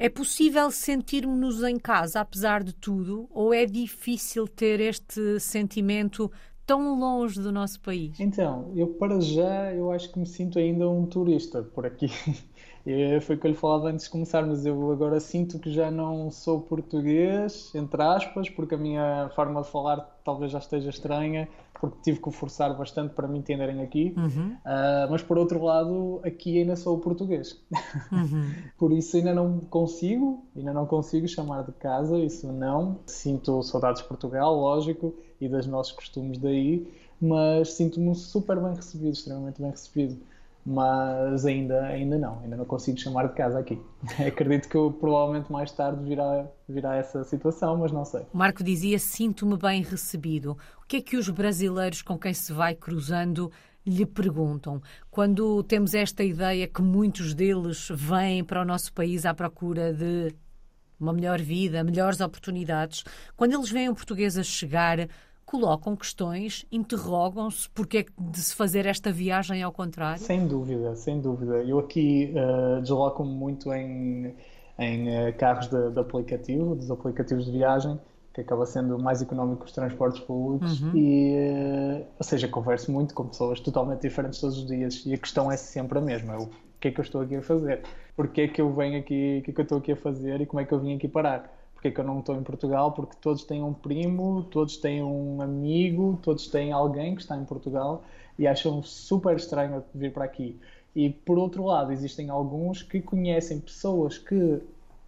é 0.00 0.08
possível 0.08 0.70
sentirmos-nos 0.70 1.62
em 1.62 1.78
casa, 1.78 2.20
apesar 2.20 2.64
de 2.64 2.72
tudo, 2.72 3.28
ou 3.30 3.52
é 3.52 3.66
difícil 3.66 4.48
ter 4.48 4.80
este 4.80 5.38
sentimento 5.38 6.32
tão 6.64 6.98
longe 6.98 7.38
do 7.38 7.52
nosso 7.52 7.78
país? 7.80 8.18
Então, 8.18 8.72
eu 8.74 8.86
para 8.86 9.20
já, 9.20 9.74
eu 9.74 9.92
acho 9.92 10.10
que 10.10 10.18
me 10.18 10.24
sinto 10.24 10.58
ainda 10.58 10.88
um 10.88 11.04
turista 11.04 11.62
por 11.62 11.84
aqui. 11.84 12.08
Foi 13.20 13.36
o 13.36 13.38
que 13.38 13.46
eu 13.46 13.50
lhe 13.50 13.56
falava 13.56 13.90
antes 13.90 14.06
de 14.06 14.10
começarmos. 14.10 14.64
Eu 14.64 14.90
agora 14.90 15.20
sinto 15.20 15.58
que 15.58 15.70
já 15.70 15.90
não 15.90 16.30
sou 16.30 16.62
português, 16.62 17.70
entre 17.74 18.02
aspas, 18.02 18.48
porque 18.48 18.76
a 18.76 18.78
minha 18.78 19.30
forma 19.36 19.60
de 19.60 19.68
falar 19.68 19.98
talvez 20.24 20.50
já 20.50 20.60
esteja 20.60 20.88
estranha, 20.88 21.46
porque 21.80 21.98
tive 22.02 22.20
que 22.20 22.30
forçar 22.30 22.76
bastante 22.76 23.14
para 23.14 23.26
me 23.26 23.38
entenderem 23.38 23.80
aqui. 23.80 24.14
Uhum. 24.16 24.52
Uh, 24.56 25.10
mas 25.10 25.22
por 25.22 25.38
outro 25.38 25.62
lado, 25.62 26.20
aqui 26.22 26.58
ainda 26.58 26.76
sou 26.76 26.98
português. 26.98 27.60
Uhum. 28.12 28.52
por 28.76 28.92
isso 28.92 29.16
ainda 29.16 29.34
não 29.34 29.58
consigo, 29.60 30.44
ainda 30.54 30.72
não 30.72 30.86
consigo 30.86 31.26
chamar 31.26 31.64
de 31.64 31.72
casa, 31.72 32.18
isso 32.18 32.52
não. 32.52 32.98
Sinto 33.06 33.62
saudades 33.62 34.02
de 34.02 34.08
Portugal, 34.08 34.54
lógico, 34.54 35.14
e 35.40 35.48
dos 35.48 35.66
nossos 35.66 35.92
costumes 35.92 36.38
daí, 36.38 36.86
mas 37.20 37.72
sinto-me 37.72 38.14
super 38.14 38.60
bem 38.60 38.74
recebido, 38.74 39.12
extremamente 39.12 39.60
bem 39.60 39.70
recebido 39.70 40.18
mas 40.64 41.46
ainda, 41.46 41.82
ainda 41.86 42.18
não, 42.18 42.40
ainda 42.40 42.56
não 42.56 42.64
consigo 42.64 42.98
chamar 42.98 43.28
de 43.28 43.34
casa 43.34 43.58
aqui. 43.58 43.80
Acredito 44.26 44.68
que 44.68 44.76
eu, 44.76 44.92
provavelmente 44.92 45.50
mais 45.50 45.72
tarde 45.72 46.02
virá, 46.04 46.46
virá 46.68 46.96
essa 46.96 47.24
situação, 47.24 47.78
mas 47.78 47.92
não 47.92 48.04
sei. 48.04 48.26
Marco 48.32 48.62
dizia: 48.62 48.98
Sinto-me 48.98 49.56
bem 49.56 49.82
recebido. 49.82 50.56
O 50.82 50.86
que 50.86 50.98
é 50.98 51.00
que 51.00 51.16
os 51.16 51.28
brasileiros 51.28 52.02
com 52.02 52.18
quem 52.18 52.34
se 52.34 52.52
vai 52.52 52.74
cruzando 52.74 53.50
lhe 53.86 54.04
perguntam? 54.04 54.82
Quando 55.10 55.62
temos 55.62 55.94
esta 55.94 56.22
ideia 56.22 56.68
que 56.68 56.82
muitos 56.82 57.34
deles 57.34 57.88
vêm 57.92 58.44
para 58.44 58.62
o 58.62 58.64
nosso 58.64 58.92
país 58.92 59.24
à 59.24 59.32
procura 59.32 59.92
de 59.92 60.34
uma 60.98 61.14
melhor 61.14 61.40
vida, 61.40 61.82
melhores 61.82 62.20
oportunidades, 62.20 63.04
quando 63.34 63.54
eles 63.54 63.70
veem 63.70 63.88
um 63.88 63.94
português 63.94 64.36
a 64.36 64.42
chegar 64.42 65.08
colocam 65.50 65.96
questões, 65.96 66.64
interrogam-se 66.70 67.68
porque 67.70 67.98
é 67.98 68.04
de 68.16 68.38
se 68.38 68.54
fazer 68.54 68.86
esta 68.86 69.10
viagem 69.10 69.64
ao 69.64 69.72
contrário? 69.72 70.22
Sem 70.22 70.46
dúvida, 70.46 70.94
sem 70.94 71.20
dúvida. 71.20 71.56
Eu 71.64 71.80
aqui 71.80 72.32
uh, 72.36 72.80
desloco-me 72.80 73.32
muito 73.32 73.72
em, 73.72 74.32
em 74.78 75.08
uh, 75.08 75.36
carros 75.36 75.66
de, 75.66 75.90
de, 75.90 75.98
aplicativo, 75.98 76.76
dos 76.76 76.88
aplicativos 76.88 77.46
de 77.46 77.50
viagem, 77.50 77.98
que 78.32 78.40
acaba 78.40 78.64
sendo 78.64 78.96
mais 78.96 79.22
económico 79.22 79.62
que 79.62 79.66
os 79.66 79.72
transportes 79.72 80.20
públicos, 80.20 80.82
uhum. 80.82 80.92
e, 80.94 81.34
uh, 81.34 82.06
ou 82.16 82.24
seja, 82.24 82.46
converso 82.46 82.92
muito 82.92 83.12
com 83.12 83.26
pessoas 83.26 83.58
totalmente 83.58 84.02
diferentes 84.02 84.40
todos 84.40 84.56
os 84.56 84.66
dias, 84.68 85.02
e 85.04 85.12
a 85.12 85.18
questão 85.18 85.50
é 85.50 85.56
sempre 85.56 85.98
a 85.98 86.00
mesma: 86.00 86.38
o 86.38 86.48
que 86.78 86.86
é 86.86 86.90
que 86.92 87.00
eu 87.00 87.04
estou 87.04 87.22
aqui 87.22 87.34
a 87.34 87.42
fazer? 87.42 87.82
Porquê 88.14 88.42
é 88.42 88.48
que 88.48 88.60
eu 88.60 88.72
venho 88.72 89.00
aqui, 89.00 89.38
o 89.40 89.42
que 89.42 89.50
é 89.50 89.54
que 89.54 89.60
eu 89.60 89.64
estou 89.64 89.78
aqui 89.78 89.90
a 89.90 89.96
fazer 89.96 90.40
e 90.40 90.46
como 90.46 90.60
é 90.60 90.64
que 90.64 90.72
eu 90.72 90.78
vim 90.78 90.94
aqui 90.94 91.08
parar? 91.08 91.59
Porque 91.80 91.88
é 91.88 91.90
que 91.92 91.98
eu 91.98 92.04
não 92.04 92.18
estou 92.18 92.36
em 92.36 92.42
Portugal? 92.42 92.92
Porque 92.92 93.16
todos 93.22 93.42
têm 93.42 93.62
um 93.62 93.72
primo, 93.72 94.42
todos 94.50 94.76
têm 94.76 95.02
um 95.02 95.40
amigo, 95.40 96.18
todos 96.22 96.46
têm 96.46 96.72
alguém 96.72 97.14
que 97.14 97.22
está 97.22 97.38
em 97.38 97.44
Portugal 97.46 98.04
e 98.38 98.46
acham 98.46 98.82
super 98.82 99.34
estranho 99.34 99.82
vir 99.94 100.12
para 100.12 100.26
aqui. 100.26 100.60
E 100.94 101.08
por 101.08 101.38
outro 101.38 101.64
lado, 101.64 101.90
existem 101.90 102.28
alguns 102.28 102.82
que 102.82 103.00
conhecem 103.00 103.58
pessoas 103.58 104.18
que 104.18 104.60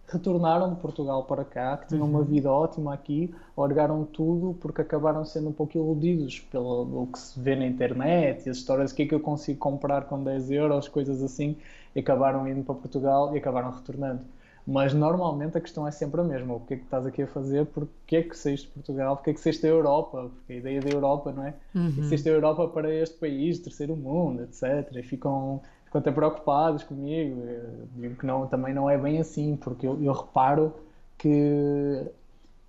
retornaram 0.07 0.73
de 0.73 0.79
Portugal 0.81 1.23
para 1.25 1.45
cá, 1.45 1.77
que 1.77 1.89
tinham 1.89 2.05
uhum. 2.05 2.09
uma 2.09 2.23
vida 2.23 2.51
ótima 2.51 2.91
aqui, 2.91 3.31
largaram 3.55 4.03
tudo 4.03 4.57
porque 4.59 4.81
acabaram 4.81 5.23
sendo 5.23 5.49
um 5.49 5.53
pouco 5.53 5.77
iludidos 5.77 6.39
pelo 6.39 7.07
que 7.13 7.19
se 7.19 7.39
vê 7.39 7.55
na 7.55 7.67
internet 7.67 8.47
e 8.47 8.49
as 8.49 8.57
histórias 8.57 8.91
o 8.91 8.95
que 8.95 9.03
é 9.03 9.05
que 9.05 9.13
eu 9.13 9.19
consigo 9.19 9.59
comprar 9.59 10.05
com 10.05 10.23
10 10.23 10.49
euros, 10.49 10.87
coisas 10.87 11.21
assim, 11.21 11.55
e 11.95 11.99
acabaram 11.99 12.47
indo 12.47 12.63
para 12.63 12.73
Portugal 12.73 13.35
e 13.35 13.37
acabaram 13.37 13.69
retornando. 13.69 14.21
Mas 14.65 14.93
normalmente 14.93 15.57
a 15.57 15.61
questão 15.61 15.85
é 15.87 15.91
sempre 15.91 16.21
a 16.21 16.23
mesma: 16.23 16.55
o 16.55 16.59
que 16.61 16.75
é 16.75 16.77
que 16.77 16.83
estás 16.83 17.05
aqui 17.05 17.21
a 17.21 17.27
fazer? 17.27 17.65
Porquê 17.65 18.17
é 18.17 18.23
que 18.23 18.37
saíste 18.37 18.67
de 18.67 18.73
Portugal? 18.73 19.15
Porquê 19.17 19.31
é 19.31 19.33
que 19.33 19.39
saíste 19.39 19.61
da 19.61 19.67
Europa? 19.67 20.31
Porque 20.33 20.53
a 20.53 20.55
ideia 20.55 20.79
da 20.79 20.89
Europa, 20.89 21.31
não 21.31 21.45
é? 21.45 21.53
Uhum. 21.75 21.91
Que 21.91 22.03
saíste 22.03 22.29
da 22.29 22.35
Europa 22.35 22.67
para 22.69 22.93
este 22.93 23.17
país, 23.17 23.59
terceiro 23.59 23.95
mundo, 23.95 24.43
etc. 24.43 24.89
E 24.95 25.03
ficam, 25.03 25.61
ficam 25.85 25.99
até 25.99 26.11
preocupados 26.11 26.83
comigo. 26.83 27.41
Eu 27.41 27.87
digo 27.95 28.15
que 28.15 28.25
não, 28.25 28.47
também 28.47 28.73
não 28.73 28.89
é 28.89 28.97
bem 28.97 29.19
assim, 29.19 29.57
porque 29.57 29.85
eu, 29.85 30.01
eu 30.01 30.13
reparo 30.13 30.73
que 31.17 32.05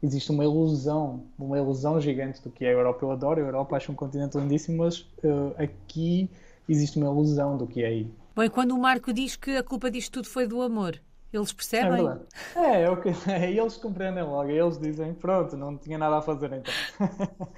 existe 0.03 0.31
uma 0.31 0.45
ilusão, 0.45 1.23
uma 1.39 1.57
ilusão 1.57 2.01
gigante 2.01 2.43
do 2.43 2.51
que 2.51 2.65
é 2.65 2.69
a 2.69 2.73
Europa. 2.73 3.05
Eu 3.05 3.13
adoro 3.13 3.41
a 3.41 3.45
Europa, 3.45 3.77
acho 3.77 3.93
um 3.93 3.95
continente 3.95 4.37
lindíssimo, 4.37 4.79
mas 4.79 5.01
uh, 5.23 5.55
aqui 5.57 6.29
existe 6.69 6.99
uma 6.99 7.07
ilusão 7.07 7.57
do 7.57 7.67
que 7.67 7.83
é 7.83 7.87
aí. 7.87 8.11
Bom, 8.35 8.43
e 8.43 8.51
quando 8.51 8.73
o 8.73 8.79
Marco 8.79 9.13
diz 9.13 9.37
que 9.37 9.57
a 9.57 9.63
culpa 9.63 9.91
disto 9.91 10.13
tudo 10.15 10.29
foi 10.29 10.47
do 10.47 10.61
amor, 10.61 11.01
eles 11.37 11.53
percebem? 11.53 12.07
É, 12.57 12.61
é, 12.61 12.83
é, 12.83 12.91
okay. 12.91 13.13
é, 13.29 13.51
eles 13.51 13.77
compreendem 13.77 14.23
logo, 14.23 14.51
eles 14.51 14.79
dizem, 14.79 15.15
pronto, 15.15 15.57
não 15.57 15.77
tinha 15.77 15.99
nada 15.99 16.19
a 16.19 16.23
fazer 16.23 16.53
então. 16.53 16.73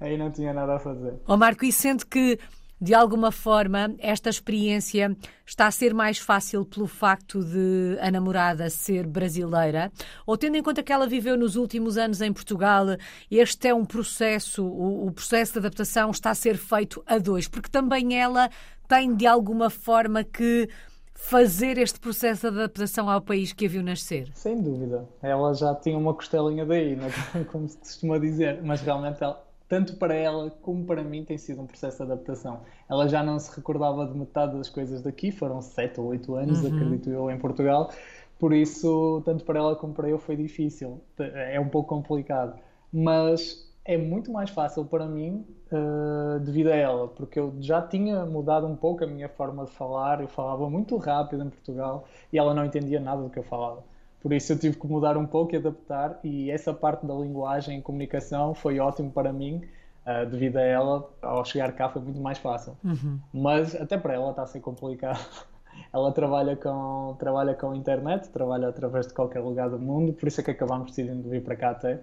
Aí 0.00 0.16
não 0.16 0.30
tinha 0.30 0.52
nada 0.52 0.76
a 0.76 0.78
fazer. 0.78 1.14
Ó 1.26 1.34
oh, 1.34 1.36
Marco, 1.36 1.64
e 1.64 1.72
sente 1.72 2.06
que 2.06 2.38
de 2.78 2.94
alguma 2.94 3.32
forma, 3.32 3.94
esta 3.98 4.28
experiência 4.28 5.16
está 5.46 5.66
a 5.66 5.70
ser 5.70 5.94
mais 5.94 6.18
fácil 6.18 6.62
pelo 6.62 6.86
facto 6.86 7.42
de 7.42 7.96
a 8.00 8.10
namorada 8.10 8.68
ser 8.68 9.06
brasileira? 9.06 9.90
Ou 10.26 10.36
tendo 10.36 10.56
em 10.56 10.62
conta 10.62 10.82
que 10.82 10.92
ela 10.92 11.06
viveu 11.06 11.38
nos 11.38 11.56
últimos 11.56 11.96
anos 11.96 12.20
em 12.20 12.30
Portugal, 12.30 12.86
este 13.30 13.68
é 13.68 13.74
um 13.74 13.84
processo, 13.84 14.62
o, 14.62 15.06
o 15.06 15.12
processo 15.12 15.54
de 15.54 15.60
adaptação 15.60 16.10
está 16.10 16.30
a 16.30 16.34
ser 16.34 16.58
feito 16.58 17.02
a 17.06 17.16
dois? 17.16 17.48
Porque 17.48 17.70
também 17.70 18.20
ela 18.20 18.50
tem 18.86 19.14
de 19.14 19.26
alguma 19.26 19.70
forma 19.70 20.22
que 20.22 20.68
fazer 21.16 21.78
este 21.78 21.98
processo 21.98 22.50
de 22.50 22.58
adaptação 22.58 23.08
ao 23.08 23.20
país 23.20 23.52
que 23.52 23.66
a 23.66 23.68
viu 23.68 23.82
nascer? 23.82 24.28
Sem 24.34 24.60
dúvida. 24.60 25.08
Ela 25.22 25.54
já 25.54 25.74
tinha 25.74 25.98
uma 25.98 26.14
costelinha 26.14 26.64
daí, 26.64 26.94
né? 26.94 27.10
como 27.50 27.68
se 27.68 27.78
costuma 27.78 28.18
dizer, 28.18 28.62
mas 28.62 28.82
realmente 28.82 29.22
ela, 29.22 29.42
tanto 29.68 29.96
para 29.96 30.14
ela 30.14 30.50
como 30.62 30.84
para 30.84 31.02
mim 31.02 31.24
tem 31.24 31.38
sido 31.38 31.62
um 31.62 31.66
processo 31.66 31.96
de 31.96 32.12
adaptação. 32.12 32.60
Ela 32.88 33.08
já 33.08 33.22
não 33.22 33.38
se 33.38 33.54
recordava 33.54 34.06
de 34.06 34.16
metade 34.16 34.56
das 34.56 34.68
coisas 34.68 35.02
daqui, 35.02 35.32
foram 35.32 35.60
sete 35.62 35.98
ou 35.98 36.06
oito 36.08 36.34
anos, 36.34 36.60
uhum. 36.60 36.76
acredito 36.76 37.10
eu, 37.10 37.30
em 37.30 37.38
Portugal. 37.38 37.90
Por 38.38 38.52
isso, 38.52 39.22
tanto 39.24 39.44
para 39.44 39.58
ela 39.58 39.74
como 39.74 39.94
para 39.94 40.08
eu 40.08 40.18
foi 40.18 40.36
difícil. 40.36 41.00
É 41.18 41.58
um 41.58 41.68
pouco 41.68 41.88
complicado. 41.88 42.58
Mas 42.92 43.65
é 43.86 43.96
muito 43.96 44.32
mais 44.32 44.50
fácil 44.50 44.84
para 44.84 45.06
mim 45.06 45.46
uh, 45.70 46.40
devido 46.40 46.68
a 46.68 46.74
ela, 46.74 47.08
porque 47.08 47.38
eu 47.38 47.54
já 47.60 47.80
tinha 47.80 48.26
mudado 48.26 48.66
um 48.66 48.74
pouco 48.74 49.04
a 49.04 49.06
minha 49.06 49.28
forma 49.28 49.64
de 49.64 49.70
falar, 49.70 50.20
eu 50.20 50.26
falava 50.26 50.68
muito 50.68 50.96
rápido 50.96 51.44
em 51.44 51.48
Portugal 51.48 52.04
e 52.32 52.38
ela 52.38 52.52
não 52.52 52.64
entendia 52.64 52.98
nada 52.98 53.22
do 53.22 53.30
que 53.30 53.38
eu 53.38 53.44
falava. 53.44 53.84
Por 54.20 54.32
isso 54.32 54.52
eu 54.52 54.58
tive 54.58 54.76
que 54.76 54.86
mudar 54.88 55.16
um 55.16 55.24
pouco 55.24 55.54
e 55.54 55.56
adaptar, 55.56 56.18
e 56.24 56.50
essa 56.50 56.74
parte 56.74 57.06
da 57.06 57.14
linguagem 57.14 57.78
e 57.78 57.82
comunicação 57.82 58.54
foi 58.54 58.80
ótimo 58.80 59.12
para 59.12 59.32
mim, 59.32 59.62
uh, 60.04 60.28
devido 60.28 60.56
a 60.56 60.62
ela, 60.62 61.08
ao 61.22 61.44
chegar 61.44 61.70
cá 61.72 61.88
foi 61.88 62.02
muito 62.02 62.20
mais 62.20 62.38
fácil. 62.38 62.76
Uhum. 62.82 63.20
Mas 63.32 63.76
até 63.76 63.96
para 63.96 64.14
ela 64.14 64.30
está 64.30 64.42
a 64.42 64.46
ser 64.46 64.58
complicado. 64.58 65.24
ela 65.94 66.10
trabalha 66.10 66.56
com, 66.56 67.14
trabalha 67.20 67.54
com 67.54 67.72
internet, 67.72 68.28
trabalha 68.30 68.66
através 68.66 69.06
de 69.06 69.14
qualquer 69.14 69.40
lugar 69.40 69.70
do 69.70 69.78
mundo, 69.78 70.12
por 70.12 70.26
isso 70.26 70.40
é 70.40 70.44
que 70.44 70.50
acabamos 70.50 70.90
decidindo 70.90 71.28
vir 71.28 71.44
para 71.44 71.54
cá 71.54 71.70
até 71.70 72.00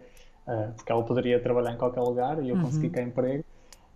uh, 0.48 0.74
porque 0.76 0.92
ela 0.92 1.04
poderia 1.04 1.40
trabalhar 1.42 1.74
em 1.74 1.78
qualquer 1.78 2.02
lugar 2.02 2.44
e 2.44 2.50
eu 2.50 2.56
uhum. 2.56 2.64
consegui 2.64 2.90
cá 2.90 3.02
emprego, 3.02 3.44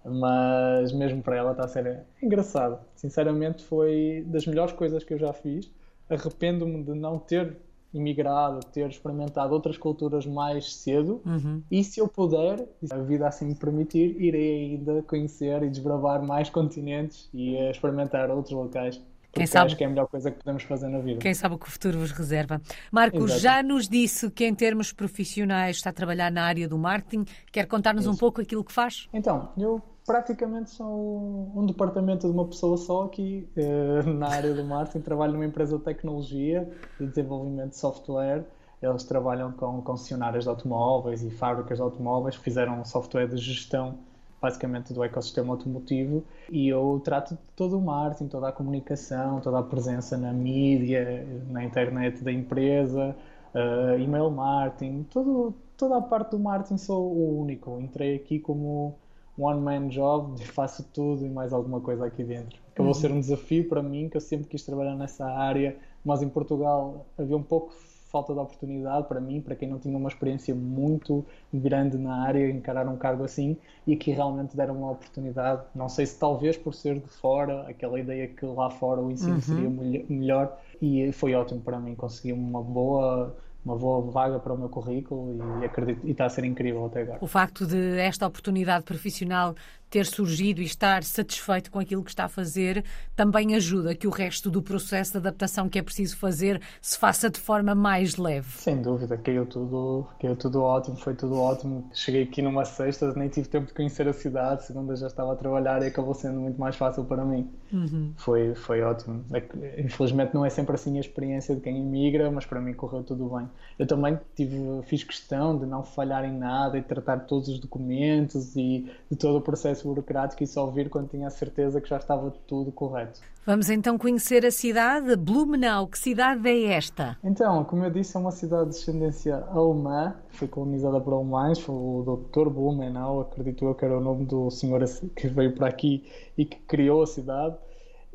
mas 0.06 0.92
mesmo 0.92 1.22
para 1.22 1.38
ela 1.38 1.52
está 1.52 1.66
a 1.66 1.68
ser 1.68 2.04
engraçado. 2.22 2.80
Sinceramente, 2.96 3.64
foi 3.64 4.24
das 4.28 4.46
melhores 4.46 4.74
coisas 4.74 5.04
que 5.04 5.14
eu 5.14 5.20
já 5.20 5.34
fiz. 5.34 5.72
Arrependo-me 6.10 6.84
de 6.84 6.94
não 6.94 7.20
ter 7.20 7.58
imigrado, 7.94 8.60
ter 8.68 8.90
experimentado 8.90 9.54
outras 9.54 9.78
culturas 9.78 10.26
mais 10.26 10.74
cedo 10.76 11.22
uhum. 11.26 11.62
e 11.72 11.84
se 11.84 12.00
eu 12.00 12.08
puder, 12.08 12.68
a 12.92 12.98
vida 12.98 13.28
assim 13.28 13.46
me 13.46 13.56
permitir, 13.56 14.22
irei 14.22 14.76
ainda 14.76 15.02
conhecer 15.04 15.64
e 15.64 15.70
desbravar 15.70 16.22
mais 16.22 16.50
continentes 16.50 17.30
e 17.34 17.56
experimentar 17.70 18.30
outros 18.30 18.54
locais. 18.54 19.02
Quem 19.38 19.48
sabe... 19.48 19.68
acho 19.68 19.78
que 19.78 19.84
é 19.84 19.88
a 19.88 19.90
melhor 19.90 20.08
coisa 20.08 20.32
que 20.32 20.38
podemos 20.38 20.64
fazer 20.64 20.88
na 20.88 21.00
vida. 21.00 21.20
Quem 21.20 21.34
sabe 21.34 21.56
o 21.56 21.58
que 21.58 21.68
o 21.68 21.72
futuro 21.72 22.00
vos 22.00 22.12
reserva. 22.12 22.62
Marcos, 22.92 23.40
já 23.40 23.62
nos 23.64 23.88
disse 23.88 24.30
que 24.32 24.46
em 24.46 24.54
termos 24.54 24.92
profissionais 24.92 25.78
está 25.78 25.90
a 25.90 25.94
trabalhar 25.94 26.32
na 26.32 26.44
área 26.44 26.68
do 26.68 26.78
marketing. 26.78 27.26
Quer 27.52 27.66
contar-nos 27.66 28.08
um 28.08 28.16
pouco 28.16 28.42
aquilo 28.42 28.64
que 28.64 28.72
faz? 28.72 29.08
Então, 29.14 29.50
eu 29.58 29.82
praticamente 30.06 30.72
sou 30.72 31.52
um 31.56 31.66
departamento 31.66 32.28
de 32.28 32.34
uma 32.34 32.46
pessoa 32.46 32.78
só 32.78 33.04
aqui 33.04 33.48
eh, 33.56 34.04
na 34.04 34.30
área 34.30 34.54
do 34.54 34.64
marketing. 34.64 35.02
Trabalho 35.02 35.34
numa 35.34 35.46
empresa 35.46 35.78
de 35.78 35.84
tecnologia, 35.84 36.70
de 37.00 37.08
desenvolvimento 37.08 37.72
de 37.72 37.78
software. 37.78 38.46
Eles 38.82 39.04
trabalham 39.04 39.52
com 39.52 39.82
concessionárias 39.82 40.44
de 40.44 40.50
automóveis 40.50 41.24
e 41.24 41.32
fábricas 41.32 41.78
de 41.78 41.82
automóveis, 41.82 42.36
fizeram 42.36 42.80
um 42.80 42.86
software 42.86 43.28
de 43.28 43.38
gestão 43.38 43.98
basicamente 44.42 44.94
do 44.94 45.04
ecossistema 45.04 45.54
automotivo 45.54 46.24
e 46.50 46.68
eu 46.68 47.02
trato 47.04 47.36
de 47.36 47.42
todo 47.56 47.78
o 47.78 47.82
marketing, 47.82 48.28
toda 48.28 48.50
a 48.50 48.52
comunicação, 48.52 49.40
toda 49.40 49.60
a 49.60 49.64
presença 49.64 50.18
na 50.18 50.32
mídia, 50.32 51.26
na 51.50 51.64
internet 51.64 52.24
da 52.24 52.32
empresa, 52.32 53.16
uh, 53.54 54.00
email 54.00 54.30
marketing, 54.30 55.04
todo, 55.04 55.54
toda 55.76 55.98
a 55.98 56.02
parte 56.02 56.32
do 56.32 56.40
marketing 56.40 56.78
sou 56.78 57.12
o 57.12 57.42
único. 57.42 57.80
Entrei 57.80 58.16
aqui 58.16 58.40
como 58.40 58.96
one 59.38 59.60
man 59.60 59.88
job, 59.88 60.42
faço 60.46 60.84
tudo 60.94 61.26
e 61.26 61.30
mais 61.30 61.52
alguma 61.52 61.82
coisa 61.82 62.06
aqui 62.06 62.24
dentro. 62.24 62.60
Acabou 62.72 62.94
uhum. 62.94 63.00
ser 63.00 63.12
um 63.12 63.20
desafio 63.20 63.68
para 63.68 63.82
mim, 63.82 64.08
que 64.08 64.18
eu 64.18 64.22
sempre 64.22 64.48
quis 64.48 64.64
trabalhar 64.64 64.96
nessa 64.96 65.26
área, 65.26 65.76
mas 66.06 66.22
em 66.22 66.30
Portugal 66.30 67.08
havia 67.18 67.36
um 67.36 67.44
pouco 67.44 67.74
falta 68.18 68.34
de 68.34 68.40
oportunidade 68.40 69.08
para 69.08 69.22
mim, 69.22 69.42
para 69.42 69.56
quem 69.56 69.70
não 69.70 69.78
tinha 69.78 69.96
uma 69.96 70.10
experiência 70.10 70.56
muito 70.56 71.26
grande 71.54 71.98
na 71.98 72.24
área, 72.24 72.50
encarar 72.50 72.88
um 72.88 72.98
cargo 72.98 73.24
assim, 73.24 73.58
e 73.86 73.94
aqui 73.94 74.12
realmente 74.12 74.58
deram 74.58 74.78
uma 74.78 74.92
oportunidade. 74.92 75.62
Não 75.76 75.88
sei 75.88 76.06
se 76.06 76.18
talvez 76.18 76.58
por 76.58 76.74
ser 76.74 77.00
de 77.00 77.08
fora, 77.08 77.68
aquela 77.68 78.00
ideia 78.00 78.28
que 78.28 78.46
lá 78.46 78.70
fora 78.70 79.02
o 79.02 79.12
ensino 79.12 79.36
uhum. 79.36 79.42
seria 79.42 79.70
melhor, 80.10 80.58
e 80.82 81.12
foi 81.12 81.36
ótimo 81.36 81.62
para 81.62 81.80
mim, 81.80 81.96
consegui 81.96 82.34
uma 82.34 82.62
boa 82.62 83.36
uma 83.66 83.76
boa 83.76 84.02
vaga 84.10 84.40
para 84.40 84.54
o 84.54 84.58
meu 84.58 84.70
currículo 84.70 85.62
e 85.62 85.66
acredito 85.66 86.00
e 86.08 86.12
está 86.12 86.26
a 86.26 86.30
ser 86.30 86.46
incrível 86.46 86.86
até 86.86 87.02
agora. 87.02 87.18
O 87.20 87.28
facto 87.28 87.68
de 87.68 88.00
esta 88.00 88.26
oportunidade 88.26 88.86
profissional 88.86 89.56
ter 89.90 90.06
surgido 90.06 90.62
e 90.62 90.66
estar 90.66 91.04
satisfeito 91.04 91.72
com 91.72 91.80
aquilo 91.80 92.04
que 92.04 92.10
está 92.10 92.26
a 92.26 92.30
fazer 92.30 92.84
também 93.16 93.56
ajuda 93.56 93.96
que 93.96 94.08
o 94.08 94.10
resto 94.10 94.50
do 94.50 94.62
processo 94.62 95.14
de 95.14 95.18
adaptação 95.18 95.70
que 95.70 95.80
é 95.80 95.82
preciso 95.82 96.18
fazer 96.18 96.62
se 96.82 96.98
faça 96.98 97.30
de 97.30 97.40
forma 97.40 97.74
mais 97.74 98.18
leve. 98.18 98.50
Sem 98.58 98.82
dúvida, 98.82 99.18
caiu 99.18 99.46
tudo, 99.46 100.08
caiu 100.20 100.36
tudo 100.36 100.62
ótimo, 100.62 100.98
foi 100.98 101.16
tudo 101.16 101.40
ótimo. 101.40 101.90
Cheguei 101.94 102.24
aqui 102.24 102.42
numa 102.42 102.66
sexta, 102.66 103.14
nem 103.14 103.30
tive 103.30 103.48
tempo 103.48 103.68
de 103.68 103.74
conhecer 103.74 104.08
a 104.08 104.14
cidade, 104.14 104.66
segunda 104.66 104.96
já 104.96 105.08
estava 105.08 105.34
a 105.34 105.36
trabalhar 105.36 105.82
e 105.82 105.88
acabou 105.88 106.14
sendo 106.14 106.40
muito 106.40 106.60
mais 106.60 106.76
fácil 106.76 107.06
para 107.06 107.24
mim. 107.24 107.50
Uhum. 107.72 108.14
Foi, 108.18 108.56
foi 108.56 108.82
ótimo. 108.82 109.26
É 109.34 109.82
infelizmente 109.82 110.34
não 110.34 110.46
é 110.46 110.50
sempre 110.50 110.76
assim 110.76 110.98
a 110.98 111.02
experiência 111.02 111.56
de 111.56 111.62
quem 111.62 111.78
imigra, 111.78 112.30
mas 112.32 112.46
para 112.46 112.60
mim 112.60 112.74
correu 112.74 113.04
tudo 113.04 113.30
bem. 113.36 113.50
Eu 113.78 113.86
também 113.86 114.20
tive, 114.36 114.58
fiz 114.84 115.04
questão 115.04 115.58
de 115.58 115.66
não 115.66 115.84
falhar 115.84 116.26
em 116.26 116.38
nada 116.38 116.78
e 116.78 116.82
tratar 116.82 117.20
todos 117.22 117.48
os 117.50 117.60
documentos 117.60 118.56
e 118.56 118.90
de 119.10 119.18
todo 119.18 119.38
o 119.38 119.42
processo 119.42 119.77
processo 119.78 119.88
burocrático 119.88 120.44
e 120.44 120.48
só 120.48 120.66
vir 120.68 120.90
quando 120.90 121.10
tinha 121.10 121.28
a 121.28 121.32
certeza 121.32 121.80
que 121.80 121.88
já 121.88 121.98
estava 121.98 122.32
tudo 122.48 122.72
correto. 122.72 123.20
Vamos 123.46 123.70
então 123.70 123.98
conhecer 123.98 124.46
a 124.46 124.52
cidade 124.52 125.16
Blumenau. 125.16 125.88
Que 125.88 125.98
cidade 125.98 126.48
é 126.50 126.74
esta? 126.74 127.18
Então, 127.24 127.64
como 127.64 127.84
eu 127.86 127.92
disse, 127.92 128.18
é 128.18 128.20
uma 128.20 128.32
cidade 128.32 128.66
de 128.66 128.70
descendência 128.72 129.38
alemã, 129.50 130.16
foi 130.30 130.48
colonizada 130.48 131.00
por 131.00 131.14
alemães, 131.14 131.60
foi 131.60 131.76
o 131.76 132.04
Dr. 132.04 132.50
Blumenau, 132.50 133.22
acredito 133.22 133.66
eu 133.66 133.76
que 133.76 133.86
era 133.86 133.98
o 133.98 134.02
nome 134.02 134.26
do 134.26 134.50
senhor 134.50 134.84
que 135.16 135.28
veio 135.28 135.54
para 135.56 135.68
aqui 135.68 136.04
e 136.38 136.46
que 136.46 136.58
criou 136.62 137.04
a 137.04 137.08
cidade. 137.08 137.56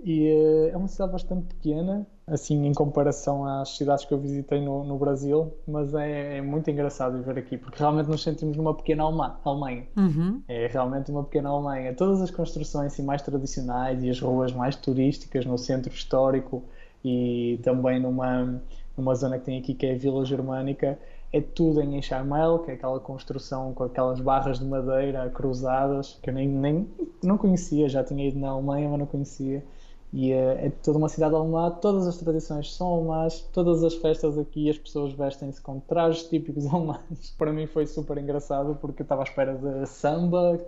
E 0.04 0.28
uh, 0.32 0.74
é 0.74 0.76
uma 0.76 0.88
cidade 0.88 1.12
bastante 1.12 1.46
pequena, 1.54 2.06
assim 2.26 2.66
em 2.66 2.72
comparação 2.72 3.44
às 3.44 3.76
cidades 3.76 4.04
que 4.04 4.14
eu 4.14 4.18
visitei 4.18 4.60
no, 4.60 4.84
no 4.84 4.96
Brasil, 4.96 5.52
mas 5.66 5.92
é, 5.94 6.38
é, 6.38 6.42
muito 6.42 6.70
engraçado 6.70 7.22
ver 7.22 7.38
aqui, 7.38 7.56
porque 7.56 7.78
realmente 7.78 8.08
nos 8.08 8.22
sentimos 8.22 8.56
numa 8.56 8.74
pequena 8.74 9.04
Alemanha. 9.44 9.86
Uhum. 9.96 10.40
É 10.48 10.66
realmente 10.68 11.10
uma 11.10 11.24
pequena 11.24 11.50
Alemanha. 11.50 11.94
Todas 11.94 12.20
as 12.22 12.30
construções 12.30 12.92
assim, 12.92 13.02
mais 13.02 13.22
tradicionais 13.22 14.02
e 14.02 14.10
as 14.10 14.20
ruas 14.20 14.52
mais 14.52 14.76
turísticas 14.76 15.44
no 15.44 15.58
centro 15.58 15.92
histórico 15.92 16.62
e 17.04 17.58
também 17.62 18.00
numa, 18.00 18.62
numa 18.96 19.14
zona 19.14 19.38
que 19.38 19.46
tem 19.46 19.58
aqui 19.58 19.74
que 19.74 19.86
é 19.86 19.94
a 19.94 19.98
Vila 19.98 20.24
Germânica, 20.24 20.98
é 21.32 21.40
tudo 21.40 21.80
em 21.80 21.96
Echamel, 21.96 22.60
que 22.60 22.70
é 22.70 22.74
aquela 22.74 23.00
construção 23.00 23.72
com 23.72 23.84
aquelas 23.84 24.20
barras 24.20 24.58
de 24.58 24.66
madeira 24.66 25.28
cruzadas, 25.30 26.18
que 26.22 26.28
eu 26.28 26.34
nem, 26.34 26.46
nem 26.46 26.86
não 27.22 27.38
conhecia, 27.38 27.88
já 27.88 28.04
tinha 28.04 28.28
ido 28.28 28.38
na 28.38 28.50
Alemanha, 28.50 28.88
mas 28.90 28.98
não 28.98 29.06
conhecia 29.06 29.64
e 30.12 30.30
é, 30.32 30.66
é 30.66 30.70
toda 30.70 30.98
uma 30.98 31.08
cidade 31.08 31.34
alemã, 31.34 31.70
todas 31.70 32.06
as 32.06 32.18
tradições 32.18 32.74
são 32.74 32.94
alemãs, 32.94 33.40
todas 33.52 33.82
as 33.82 33.94
festas 33.94 34.36
aqui 34.38 34.68
as 34.68 34.76
pessoas 34.76 35.12
vestem-se 35.14 35.60
com 35.60 35.80
trajes 35.80 36.24
típicos 36.28 36.66
alemães. 36.72 37.34
Para 37.38 37.52
mim 37.52 37.66
foi 37.66 37.86
super 37.86 38.18
engraçado 38.18 38.76
porque 38.80 39.02
eu 39.02 39.04
estava 39.04 39.22
à 39.22 39.24
espera 39.24 39.54
de 39.54 39.86
samba 39.86 40.60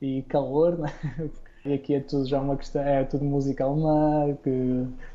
e 0.00 0.22
calor, 0.22 0.78
né? 0.78 0.92
E 1.66 1.72
aqui 1.72 1.94
é 1.94 2.00
tudo 2.00 2.24
já 2.26 2.40
uma 2.40 2.56
questão, 2.56 2.80
é 2.80 3.02
tudo 3.02 3.24
música 3.24 3.64
alemã, 3.64 4.38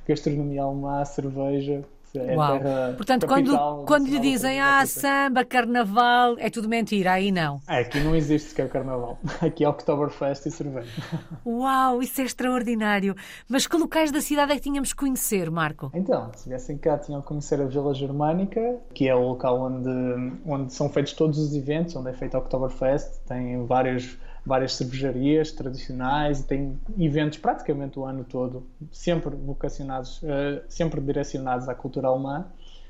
gastronomia 0.06 0.64
alemã, 0.64 1.06
cerveja. 1.06 1.82
É 2.16 2.36
Uau. 2.36 2.60
Portanto, 2.96 3.26
quando, 3.26 3.86
quando 3.86 4.08
lhe 4.08 4.20
dizem 4.20 4.60
ah, 4.60 4.86
samba, 4.86 5.46
carnaval, 5.46 6.36
é 6.38 6.50
tudo 6.50 6.68
mentira, 6.68 7.14
aí 7.14 7.32
não. 7.32 7.62
É, 7.68 7.80
aqui 7.80 8.00
não 8.00 8.16
existe 8.16 8.50
sequer 8.50 8.70
carnaval. 8.70 9.18
Aqui 9.42 9.64
é 9.64 9.70
Oktoberfest 9.70 10.46
e 10.48 10.52
cerveja. 10.52 10.90
Uau, 11.46 12.02
isso 12.02 12.22
é 12.22 12.26
extraordinário. 12.26 13.16
Mas 13.48 13.66
que 13.66 13.78
locais 13.78 14.12
da 14.12 14.22
cidade 14.22 14.52
é 14.52 14.56
que 14.56 14.62
tínhamos 14.62 14.94
que 14.94 15.00
conhecer, 15.00 15.50
Marco? 15.50 15.92
Então, 15.94 16.32
se 16.36 16.48
viessem 16.50 16.78
cá, 16.78 16.98
tinham 16.98 17.22
que 17.22 17.28
conhecer 17.28 17.62
a 17.62 17.66
Vila 17.66 17.94
Germânica, 17.94 18.78
que 18.94 19.08
é 19.08 19.16
o 19.16 19.30
local 19.30 19.62
onde, 19.62 20.40
onde 20.46 20.74
são 20.74 20.90
feitos 20.90 21.14
todos 21.14 21.40
os 21.40 21.56
eventos, 21.56 21.96
onde 21.96 22.10
é 22.10 22.14
feito 22.14 22.38
Oktoberfest. 22.38 23.20
Tem 23.28 23.66
vários 23.66 24.18
várias 24.46 24.74
cervejarias 24.74 25.52
tradicionais 25.52 26.40
e 26.40 26.44
tem 26.44 26.80
eventos 26.98 27.38
praticamente 27.38 28.00
o 28.00 28.06
ano 28.06 28.24
todo, 28.24 28.66
sempre 28.92 29.36
vocacionados, 29.36 30.22
uh, 30.24 30.62
sempre 30.68 31.00
direcionados 31.00 31.70
à 31.70 31.76
cultura 31.76 32.08
alemã. 32.08 32.46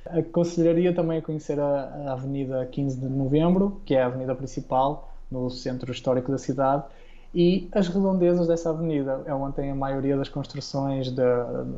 Aconselharia 0.05 0.93
também 0.93 1.19
a 1.19 1.21
conhecer 1.21 1.59
a, 1.59 1.83
a 2.07 2.13
Avenida 2.13 2.65
15 2.65 2.99
de 2.99 3.07
Novembro, 3.07 3.81
que 3.85 3.93
é 3.93 4.01
a 4.01 4.07
avenida 4.07 4.33
principal 4.33 5.13
no 5.29 5.49
centro 5.49 5.91
histórico 5.91 6.31
da 6.31 6.37
cidade, 6.37 6.83
e 7.34 7.70
as 7.72 7.88
redondezas 7.88 8.48
dessa 8.48 8.72
avenida 8.72 9.24
é 9.26 9.34
onde 9.34 9.56
tem 9.56 9.72
a 9.72 9.76
maioria 9.76 10.17
das 10.17 10.28
construções 10.28 11.10
de 11.12 11.22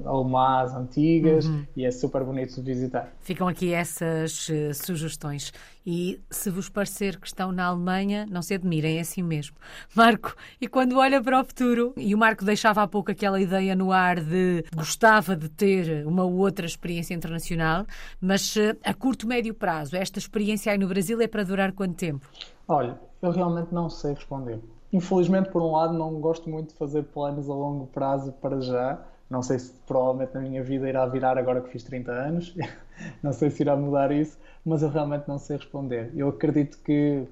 alemãs 0.04 0.74
antigas 0.74 1.46
uhum. 1.46 1.64
e 1.76 1.86
é 1.86 1.92
super 1.92 2.24
bonito 2.24 2.56
de 2.56 2.62
visitar. 2.62 3.14
Ficam 3.20 3.48
aqui 3.48 3.72
essas 3.72 4.50
uh, 4.50 4.74
sugestões. 4.74 5.54
E 5.86 6.20
se 6.32 6.50
vos 6.50 6.70
parecer 6.70 7.20
que 7.20 7.28
estão 7.28 7.52
na 7.52 7.66
Alemanha, 7.66 8.26
não 8.32 8.42
se 8.42 8.56
admirem, 8.56 8.98
é 8.98 9.02
assim 9.02 9.22
mesmo. 9.22 9.56
Marco, 9.94 10.34
e 10.60 10.68
quando 10.68 10.98
olha 10.98 11.22
para 11.22 11.40
o 11.40 11.46
futuro, 11.46 11.94
e 11.98 12.16
o 12.16 12.18
Marco 12.18 12.44
deixava 12.44 12.82
há 12.82 12.88
pouco 12.88 13.12
aquela 13.12 13.40
ideia 13.40 13.76
no 13.76 13.92
ar 13.92 14.20
de 14.22 14.66
gostava 14.76 15.36
de 15.36 15.50
ter 15.50 16.08
uma 16.08 16.24
outra 16.24 16.66
experiência 16.66 17.14
internacional, 17.14 17.86
mas 18.20 18.56
uh, 18.56 18.76
a 18.84 18.94
curto, 18.94 19.28
médio 19.28 19.54
prazo, 19.54 19.96
esta 19.96 20.18
experiência 20.18 20.72
aí 20.72 20.80
no 20.80 20.88
Brasil 20.88 21.22
é 21.22 21.28
para 21.28 21.44
durar 21.44 21.74
quanto 21.74 21.96
tempo? 21.96 22.28
Olha, 22.68 23.00
eu 23.22 23.30
realmente 23.30 23.72
não 23.72 23.88
sei 23.88 24.14
responder 24.14 24.60
Infelizmente, 24.94 25.50
por 25.50 25.62
um 25.62 25.72
lado, 25.72 25.94
não 25.94 26.14
gosto 26.22 26.48
muito 26.48 26.70
de 26.70 26.76
fazer 26.76 27.04
planos 27.06 27.50
a 27.50 27.54
longo 27.54 27.88
prazo 27.88 28.32
para 28.34 28.62
já. 28.62 29.04
Não 29.28 29.42
sei 29.42 29.58
se 29.58 29.74
provavelmente 29.88 30.36
na 30.36 30.42
minha 30.42 30.64
vida 30.64 30.88
irá 30.88 31.04
virar 31.08 31.36
agora 31.38 31.60
que 31.62 31.70
fiz 31.72 31.84
30 31.84 32.12
anos. 32.12 32.56
não 33.22 33.34
sei 33.34 33.50
se 33.50 33.64
irá 33.64 33.76
mudar 33.76 34.12
isso, 34.12 34.38
mas 34.64 34.84
eu 34.84 34.90
realmente 34.90 35.28
não 35.28 35.40
sei 35.40 35.58
responder. 35.58 36.12
Eu 36.16 36.30
acredito 36.30 36.78
que 36.78 37.28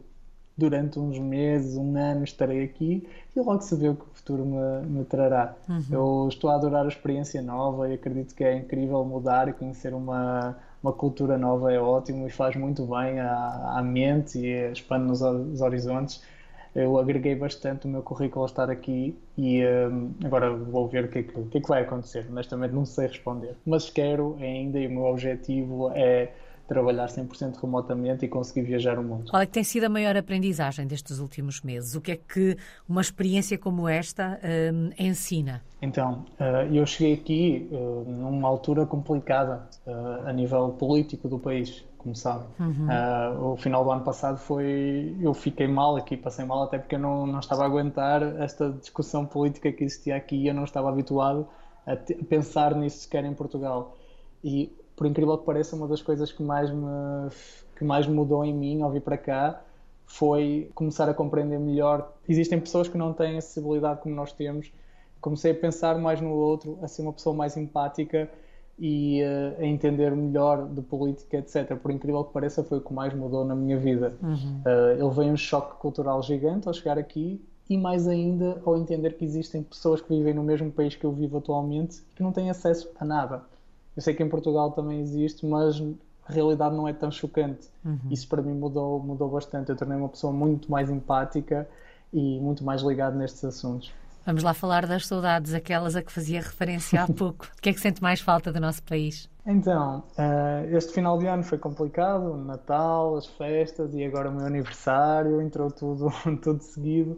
durante 0.57 0.99
uns 0.99 1.17
meses, 1.17 1.77
um 1.77 1.95
ano 1.95 2.23
estarei 2.23 2.63
aqui 2.63 3.07
e 3.35 3.39
logo 3.39 3.61
se 3.61 3.75
vê 3.75 3.89
o 3.89 3.95
que 3.95 4.03
o 4.03 4.09
futuro 4.13 4.45
me, 4.45 4.87
me 4.87 5.05
trará. 5.05 5.55
Uhum. 5.69 5.81
Eu 5.91 6.27
estou 6.29 6.49
a 6.49 6.55
adorar 6.55 6.85
a 6.85 6.87
experiência 6.87 7.41
nova 7.41 7.89
e 7.89 7.93
acredito 7.93 8.35
que 8.35 8.43
é 8.43 8.57
incrível 8.57 9.03
mudar 9.05 9.47
e 9.47 9.53
conhecer 9.53 9.93
uma, 9.93 10.57
uma 10.81 10.91
cultura 10.91 11.37
nova 11.37 11.71
é 11.71 11.79
ótimo 11.79 12.27
e 12.27 12.29
faz 12.29 12.55
muito 12.55 12.85
bem 12.85 13.19
à, 13.19 13.77
à 13.77 13.83
mente 13.83 14.39
e 14.39 14.71
expande 14.71 15.05
nos 15.05 15.21
os 15.21 15.61
horizontes 15.61 16.23
eu 16.73 16.97
agreguei 16.97 17.35
bastante 17.35 17.85
o 17.85 17.89
meu 17.89 18.01
currículo 18.01 18.41
ao 18.41 18.45
estar 18.45 18.69
aqui 18.69 19.17
e 19.37 19.61
um, 19.65 20.11
agora 20.23 20.55
vou 20.55 20.87
ver 20.87 21.05
o 21.05 21.07
que, 21.09 21.19
é 21.19 21.23
que, 21.23 21.33
que, 21.33 21.57
é 21.57 21.61
que 21.61 21.67
vai 21.67 21.83
acontecer. 21.83 22.25
Honestamente, 22.29 22.73
não 22.73 22.85
sei 22.85 23.07
responder, 23.07 23.55
mas 23.65 23.89
quero 23.89 24.37
ainda 24.39 24.79
e 24.79 24.87
o 24.87 24.91
meu 24.91 25.03
objetivo 25.03 25.91
é 25.93 26.31
trabalhar 26.71 27.07
100% 27.07 27.57
remotamente 27.61 28.23
e 28.23 28.29
conseguir 28.29 28.61
viajar 28.61 28.97
o 28.97 29.03
mundo. 29.03 29.29
Qual 29.29 29.41
é 29.41 29.45
que 29.45 29.51
tem 29.51 29.63
sido 29.63 29.83
a 29.83 29.89
maior 29.89 30.15
aprendizagem 30.15 30.87
destes 30.87 31.19
últimos 31.19 31.61
meses? 31.61 31.95
O 31.95 32.01
que 32.01 32.13
é 32.13 32.15
que 32.15 32.55
uma 32.87 33.01
experiência 33.01 33.57
como 33.57 33.89
esta 33.89 34.39
um, 34.73 34.89
ensina? 34.97 35.61
Então, 35.81 36.25
uh, 36.39 36.73
eu 36.73 36.85
cheguei 36.85 37.15
aqui 37.15 37.69
uh, 37.71 38.09
numa 38.09 38.47
altura 38.47 38.85
complicada 38.85 39.67
uh, 39.85 40.25
a 40.27 40.31
nível 40.31 40.69
político 40.69 41.27
do 41.27 41.37
país 41.37 41.83
como 42.01 42.15
sabem. 42.15 42.47
Uhum. 42.59 42.87
Uh, 42.87 43.53
o 43.53 43.57
final 43.57 43.83
do 43.83 43.91
ano 43.91 44.03
passado 44.03 44.37
foi. 44.37 45.15
Eu 45.21 45.33
fiquei 45.33 45.67
mal 45.67 45.95
aqui, 45.95 46.17
passei 46.17 46.43
mal 46.43 46.63
até 46.63 46.79
porque 46.79 46.95
eu 46.95 46.99
não, 46.99 47.27
não 47.27 47.39
estava 47.39 47.63
a 47.63 47.65
aguentar 47.65 48.23
esta 48.41 48.71
discussão 48.71 49.25
política 49.25 49.71
que 49.71 49.83
existia 49.83 50.15
aqui 50.15 50.35
e 50.35 50.47
eu 50.47 50.53
não 50.53 50.63
estava 50.63 50.89
habituado 50.89 51.47
a, 51.85 51.95
te, 51.95 52.13
a, 52.13 52.25
pensar 52.25 52.75
nisso 52.75 52.99
sequer 52.99 53.23
em 53.23 53.33
Portugal. 53.33 53.95
E, 54.43 54.75
por 54.95 55.05
incrível 55.05 55.37
que 55.37 55.45
pareça, 55.45 55.75
uma 55.75 55.87
das 55.87 56.01
coisas 56.01 56.31
que 56.31 56.41
mais 56.41 56.71
me, 56.71 57.29
que 57.77 57.83
mais 57.83 58.07
mudou 58.07 58.43
em 58.43 58.53
mim 58.53 58.81
ao 58.81 58.91
vir 58.91 59.01
para 59.01 59.17
cá 59.17 59.61
foi 60.05 60.69
começar 60.73 61.07
a 61.07 61.13
compreender 61.13 61.59
melhor. 61.59 62.11
Existem 62.27 62.59
pessoas 62.59 62.87
que 62.87 62.97
não 62.97 63.13
têm 63.13 63.37
acessibilidade 63.37 64.01
como 64.01 64.15
nós 64.15 64.33
temos. 64.33 64.71
Comecei 65.21 65.51
a 65.51 65.55
pensar 65.55 65.97
mais 65.97 66.19
no 66.19 66.31
outro, 66.31 66.79
a 66.81 66.87
ser 66.87 67.03
uma 67.03 67.13
pessoa 67.13 67.35
mais 67.35 67.55
empática 67.55 68.29
e 68.83 69.21
uh, 69.21 69.61
a 69.61 69.65
entender 69.65 70.09
melhor 70.15 70.67
de 70.67 70.81
política, 70.81 71.37
etc. 71.37 71.75
Por 71.75 71.91
incrível 71.91 72.23
que 72.23 72.33
pareça, 72.33 72.63
foi 72.63 72.79
o 72.79 72.81
que 72.81 72.91
mais 72.91 73.13
mudou 73.13 73.45
na 73.45 73.53
minha 73.53 73.77
vida. 73.77 74.15
Uhum. 74.23 74.61
Uh, 74.65 74.91
ele 74.99 75.15
veio 75.15 75.31
um 75.31 75.37
choque 75.37 75.79
cultural 75.79 76.23
gigante 76.23 76.67
ao 76.67 76.73
chegar 76.73 76.97
aqui 76.97 77.39
e 77.69 77.77
mais 77.77 78.07
ainda 78.07 78.59
ao 78.65 78.75
entender 78.75 79.11
que 79.17 79.23
existem 79.23 79.61
pessoas 79.61 80.01
que 80.01 80.09
vivem 80.09 80.33
no 80.33 80.41
mesmo 80.41 80.71
país 80.71 80.95
que 80.95 81.05
eu 81.05 81.11
vivo 81.11 81.37
atualmente 81.37 82.01
que 82.15 82.23
não 82.23 82.31
têm 82.31 82.49
acesso 82.49 82.89
a 82.99 83.05
nada. 83.05 83.43
Eu 83.95 84.01
sei 84.01 84.15
que 84.15 84.23
em 84.23 84.29
Portugal 84.29 84.71
também 84.71 84.99
existe, 84.99 85.45
mas 85.45 85.79
a 86.27 86.33
realidade 86.33 86.75
não 86.75 86.87
é 86.87 86.93
tão 86.93 87.11
chocante. 87.11 87.67
Uhum. 87.85 87.99
Isso 88.09 88.27
para 88.27 88.41
mim 88.41 88.53
mudou, 88.53 88.99
mudou 88.99 89.29
bastante. 89.29 89.69
Eu 89.69 89.75
tornei 89.75 89.95
uma 89.95 90.09
pessoa 90.09 90.33
muito 90.33 90.71
mais 90.71 90.89
empática 90.89 91.69
e 92.11 92.39
muito 92.39 92.63
mais 92.63 92.81
ligado 92.81 93.15
nestes 93.15 93.45
assuntos. 93.45 93.93
Vamos 94.25 94.43
lá 94.43 94.53
falar 94.53 94.85
das 94.85 95.07
saudades, 95.07 95.53
aquelas 95.53 95.95
a 95.95 96.01
que 96.03 96.11
fazia 96.11 96.41
referência 96.41 97.01
há 97.01 97.07
pouco. 97.11 97.45
o 97.57 97.61
que 97.61 97.69
é 97.69 97.73
que 97.73 97.79
sente 97.79 98.01
mais 98.01 98.21
falta 98.21 98.51
do 98.51 98.59
nosso 98.59 98.83
país? 98.83 99.29
Então, 99.45 100.03
uh, 100.17 100.75
este 100.75 100.93
final 100.93 101.17
de 101.17 101.25
ano 101.25 101.43
foi 101.43 101.57
complicado, 101.57 102.37
Natal, 102.37 103.15
as 103.15 103.25
festas 103.25 103.93
e 103.95 104.03
agora 104.03 104.29
o 104.29 104.33
meu 104.33 104.45
aniversário, 104.45 105.41
entrou 105.41 105.71
tudo, 105.71 106.11
tudo 106.41 106.61
seguido. 106.61 107.17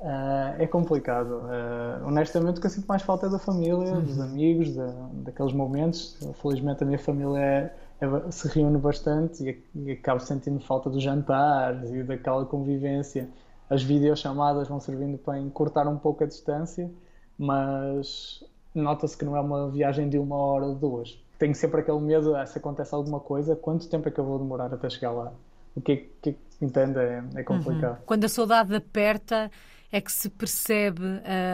Uh, 0.00 0.56
é 0.58 0.66
complicado. 0.66 1.42
Uh, 1.42 2.06
honestamente, 2.06 2.56
o 2.56 2.60
que 2.60 2.66
eu 2.66 2.70
sinto 2.70 2.86
mais 2.86 3.02
falta 3.02 3.26
é 3.26 3.28
da 3.28 3.38
família, 3.38 3.92
dos 4.00 4.18
amigos, 4.18 4.74
da, 4.74 4.92
daqueles 5.12 5.52
momentos. 5.52 6.18
Felizmente, 6.42 6.82
a 6.82 6.86
minha 6.86 6.98
família 6.98 7.38
é, 7.38 7.74
é, 8.00 8.30
se 8.30 8.48
reúne 8.48 8.78
bastante 8.78 9.44
e, 9.44 9.64
e 9.74 9.92
acabo 9.92 10.18
sentindo 10.18 10.58
falta 10.58 10.90
dos 10.90 11.02
jantares 11.02 11.90
e 11.90 12.02
daquela 12.02 12.44
convivência 12.46 13.28
as 13.70 13.82
videochamadas 13.82 14.66
vão 14.66 14.80
servindo 14.80 15.16
para 15.16 15.38
encurtar 15.38 15.86
um 15.86 15.96
pouco 15.96 16.24
a 16.24 16.26
distância, 16.26 16.90
mas 17.38 18.44
nota-se 18.74 19.16
que 19.16 19.24
não 19.24 19.36
é 19.36 19.40
uma 19.40 19.70
viagem 19.70 20.08
de 20.08 20.18
uma 20.18 20.36
hora 20.36 20.66
ou 20.66 20.74
duas. 20.74 21.16
Tenho 21.38 21.54
sempre 21.54 21.80
aquele 21.80 22.00
medo, 22.00 22.34
ah, 22.34 22.44
se 22.44 22.58
acontece 22.58 22.94
alguma 22.94 23.20
coisa, 23.20 23.54
quanto 23.54 23.88
tempo 23.88 24.08
é 24.08 24.10
que 24.10 24.18
eu 24.18 24.24
vou 24.24 24.38
demorar 24.38 24.74
até 24.74 24.90
chegar 24.90 25.12
lá? 25.12 25.32
O 25.74 25.80
que 25.80 25.92
é 25.92 25.96
que 26.20 26.36
entende 26.60 26.98
é, 26.98 27.22
é 27.36 27.42
complicado. 27.44 27.98
Uhum. 27.98 28.04
Quando 28.04 28.24
a 28.24 28.28
saudade 28.28 28.74
aperta, 28.74 29.50
é 29.92 30.00
que 30.00 30.12
se 30.12 30.28
percebe 30.28 31.02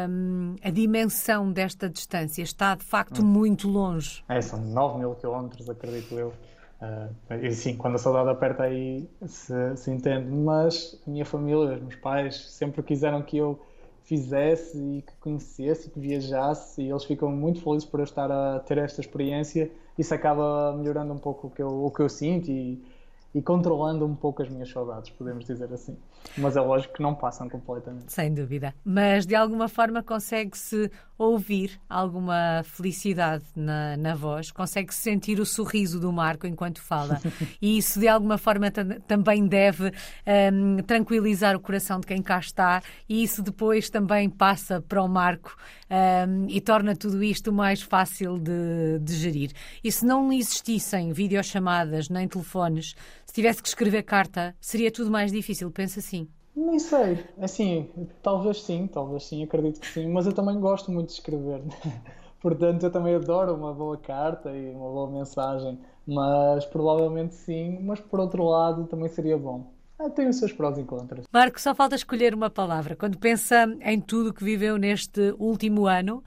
hum, 0.09 0.57
a 0.63 0.71
dimensão 0.71 1.51
desta 1.51 1.89
distância. 1.89 2.43
Está 2.43 2.75
de 2.75 2.85
facto 2.85 3.23
hum. 3.23 3.27
muito 3.27 3.69
longe. 3.69 4.25
É, 4.29 4.41
são 4.41 4.61
9 4.61 4.99
mil 4.99 5.15
quilómetros, 5.15 5.69
acredito 5.71 6.15
eu. 6.15 6.33
Uh, 6.81 7.35
e 7.43 7.53
sim, 7.53 7.77
quando 7.77 7.95
a 7.95 7.99
saudade 7.99 8.29
aperta 8.29 8.65
aí 8.65 9.09
se, 9.27 9.77
se, 9.77 9.91
entende, 9.91 10.29
mas 10.31 11.01
a 11.07 11.11
minha 11.11 11.25
família, 11.25 11.75
os 11.75 11.81
meus 11.81 11.97
pais, 11.97 12.51
sempre 12.51 12.83
quiseram 12.83 13.23
que 13.23 13.39
eu 13.39 13.59
fizesse 14.05 14.79
e 14.79 15.03
que 15.03 15.13
conhecesse 15.19 15.89
e 15.89 15.91
que 15.91 15.99
viajasse 15.99 16.83
e 16.83 16.91
eles 16.91 17.05
ficam 17.05 17.31
muito 17.31 17.61
felizes 17.63 17.89
por 17.89 18.01
eu 18.01 18.05
estar 18.05 18.31
a 18.31 18.61
ter 18.61 18.79
esta 18.79 19.01
experiência. 19.01 19.71
Isso 19.99 20.15
acaba 20.15 20.75
melhorando 20.77 21.13
um 21.13 21.19
pouco 21.19 21.47
o 21.47 21.51
que 21.51 21.63
eu, 21.63 21.85
o 21.85 21.91
que 21.91 22.01
eu 22.01 22.09
sinto 22.09 22.51
e, 22.51 22.81
e 23.35 23.43
controlando 23.43 24.07
um 24.07 24.15
pouco 24.15 24.43
as 24.43 24.49
minhas 24.49 24.71
saudades, 24.71 25.11
podemos 25.11 25.45
dizer 25.45 25.73
assim. 25.73 25.97
Mas 26.39 26.57
é 26.57 26.61
lógico 26.61 26.95
que 26.95 27.03
não 27.03 27.15
passam 27.15 27.49
completamente. 27.49 28.13
Sem 28.13 28.33
dúvida. 28.33 28.75
Mas 28.85 29.27
de 29.27 29.35
alguma 29.35 29.69
forma 29.69 30.03
consegue-se 30.03 30.91
ouvir 31.19 31.81
alguma 31.89 32.63
felicidade 32.65 33.45
na, 33.55 33.97
na 33.97 34.15
voz, 34.15 34.51
consegue-se 34.51 35.01
sentir 35.01 35.41
o 35.41 35.47
sorriso 35.47 35.99
do 35.99 36.13
Marco 36.13 36.47
enquanto 36.47 36.81
fala. 36.81 37.21
e 37.61 37.79
isso 37.79 37.99
de 37.99 38.09
alguma 38.09 38.39
forma 38.39 38.71
também 38.71 39.47
deve 39.47 39.93
um, 40.53 40.83
tranquilizar 40.83 41.57
o 41.57 41.61
coração 41.61 42.01
de 42.01 42.07
quem 42.07 42.23
cá 42.23 42.39
está, 42.39 42.83
e 43.09 43.23
isso 43.23 43.43
depois 43.43 43.89
também 43.89 44.29
passa 44.29 44.81
para 44.81 45.03
o 45.03 45.09
Marco 45.09 45.57
um, 45.91 46.47
e 46.49 46.61
torna 46.61 46.95
tudo 46.95 47.23
isto 47.23 47.53
mais 47.53 47.81
fácil 47.81 48.39
de, 48.39 48.99
de 49.01 49.15
gerir. 49.15 49.51
E 49.83 49.91
se 49.91 50.05
não 50.05 50.33
existissem 50.33 51.13
videochamadas 51.13 52.09
nem 52.09 52.29
telefones, 52.29 52.95
tivesse 53.37 53.63
que 53.63 53.69
escrever 53.69 54.03
carta, 54.03 54.57
seria 54.59 54.91
tudo 54.91 55.11
mais 55.11 55.31
difícil, 55.31 55.71
pensa 55.71 56.01
assim. 56.01 56.27
Nem 56.57 56.79
sei, 56.79 57.23
assim, 57.39 57.91
talvez 58.23 58.63
sim, 58.63 58.87
talvez 58.87 59.27
sim, 59.27 59.45
acredito 59.45 59.79
que 59.79 59.87
sim, 59.87 60.09
mas 60.09 60.25
eu 60.25 60.33
também 60.33 60.59
gosto 60.59 60.91
muito 60.91 61.09
de 61.09 61.13
escrever. 61.13 61.63
Portanto, 62.41 62.83
eu 62.85 62.91
também 62.91 63.15
adoro 63.15 63.55
uma 63.55 63.75
boa 63.75 63.99
carta 63.99 64.51
e 64.57 64.71
uma 64.71 64.91
boa 64.91 65.11
mensagem, 65.11 65.79
mas 66.07 66.65
provavelmente 66.65 67.35
sim, 67.35 67.79
mas 67.83 68.01
por 68.01 68.21
outro 68.21 68.45
lado 68.45 68.87
também 68.87 69.09
seria 69.09 69.37
bom. 69.37 69.71
Ah, 69.99 70.09
tem 70.09 70.29
os 70.29 70.37
seus 70.37 70.53
prós 70.53 70.79
e 70.79 70.85
contras. 70.85 71.25
Marco, 71.31 71.61
só 71.61 71.75
falta 71.75 71.95
escolher 71.95 72.35
uma 72.35 72.49
palavra. 72.49 72.97
Quando 72.97 73.19
pensa 73.19 73.67
em 73.83 74.01
tudo 74.01 74.33
que 74.33 74.45
viveu 74.45 74.79
neste 74.79 75.35
último 75.39 75.87
ano, 75.87 76.23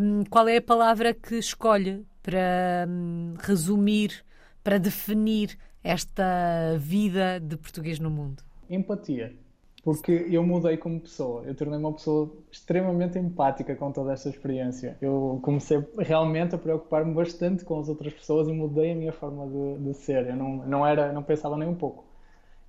um, 0.00 0.24
qual 0.24 0.46
é 0.48 0.58
a 0.58 0.62
palavra 0.62 1.12
que 1.12 1.36
escolhe 1.36 2.04
para 2.22 2.86
um, 2.88 3.34
resumir, 3.40 4.24
para 4.62 4.78
definir 4.78 5.58
esta 5.82 6.76
vida 6.78 7.40
de 7.40 7.56
português 7.56 7.98
no 7.98 8.10
mundo? 8.10 8.49
Empatia. 8.70 9.36
Porque 9.82 10.12
eu 10.30 10.42
mudei 10.44 10.76
como 10.76 11.00
pessoa. 11.00 11.42
Eu 11.44 11.54
tornei 11.54 11.78
uma 11.78 11.92
pessoa 11.92 12.30
extremamente 12.52 13.18
empática 13.18 13.74
com 13.74 13.90
toda 13.92 14.12
esta 14.12 14.28
experiência. 14.28 14.96
Eu 15.00 15.40
comecei 15.42 15.82
realmente 15.98 16.54
a 16.54 16.58
preocupar-me 16.58 17.14
bastante 17.14 17.64
com 17.64 17.78
as 17.80 17.88
outras 17.88 18.12
pessoas 18.12 18.48
e 18.48 18.52
mudei 18.52 18.92
a 18.92 18.94
minha 18.94 19.12
forma 19.12 19.46
de, 19.46 19.84
de 19.84 19.94
ser. 19.94 20.26
Eu 20.28 20.36
não, 20.36 20.56
não, 20.66 20.86
era, 20.86 21.12
não 21.12 21.22
pensava 21.22 21.56
nem 21.56 21.68
um 21.68 21.74
pouco. 21.74 22.04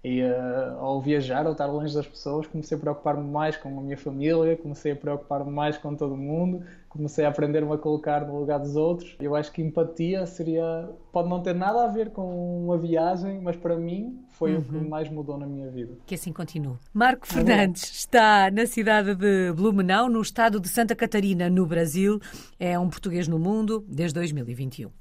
E 0.03 0.23
uh, 0.23 0.79
ao 0.79 0.99
viajar, 0.99 1.45
ao 1.45 1.51
estar 1.51 1.67
longe 1.67 1.93
das 1.93 2.07
pessoas, 2.07 2.47
comecei 2.47 2.75
a 2.75 2.79
preocupar-me 2.79 3.29
mais 3.29 3.55
com 3.55 3.69
a 3.69 3.81
minha 3.81 3.97
família, 3.97 4.57
comecei 4.57 4.93
a 4.93 4.95
preocupar-me 4.95 5.51
mais 5.51 5.77
com 5.77 5.95
todo 5.95 6.17
mundo, 6.17 6.63
comecei 6.89 7.23
a 7.23 7.29
aprender-me 7.29 7.71
a 7.71 7.77
colocar 7.77 8.25
no 8.25 8.39
lugar 8.39 8.59
dos 8.59 8.75
outros. 8.75 9.15
Eu 9.19 9.35
acho 9.35 9.51
que 9.51 9.61
empatia 9.61 10.25
seria. 10.25 10.89
pode 11.11 11.29
não 11.29 11.41
ter 11.41 11.53
nada 11.53 11.83
a 11.83 11.87
ver 11.87 12.09
com 12.09 12.65
uma 12.65 12.77
viagem, 12.79 13.39
mas 13.41 13.55
para 13.55 13.75
mim 13.77 14.19
foi 14.29 14.55
uhum. 14.55 14.59
o 14.59 14.63
que 14.63 14.75
uhum. 14.75 14.89
mais 14.89 15.07
mudou 15.07 15.37
na 15.37 15.45
minha 15.45 15.69
vida. 15.69 15.93
Que 16.05 16.15
assim 16.15 16.33
continue. 16.33 16.77
Marco 16.91 17.27
é 17.29 17.33
Fernandes 17.33 17.83
está 17.83 18.49
na 18.49 18.65
cidade 18.65 19.13
de 19.13 19.53
Blumenau, 19.53 20.09
no 20.09 20.21
estado 20.21 20.59
de 20.59 20.67
Santa 20.67 20.95
Catarina, 20.95 21.47
no 21.47 21.65
Brasil. 21.65 22.19
É 22.59 22.77
um 22.77 22.89
português 22.89 23.27
no 23.27 23.37
mundo 23.37 23.85
desde 23.87 24.15
2021. 24.15 24.91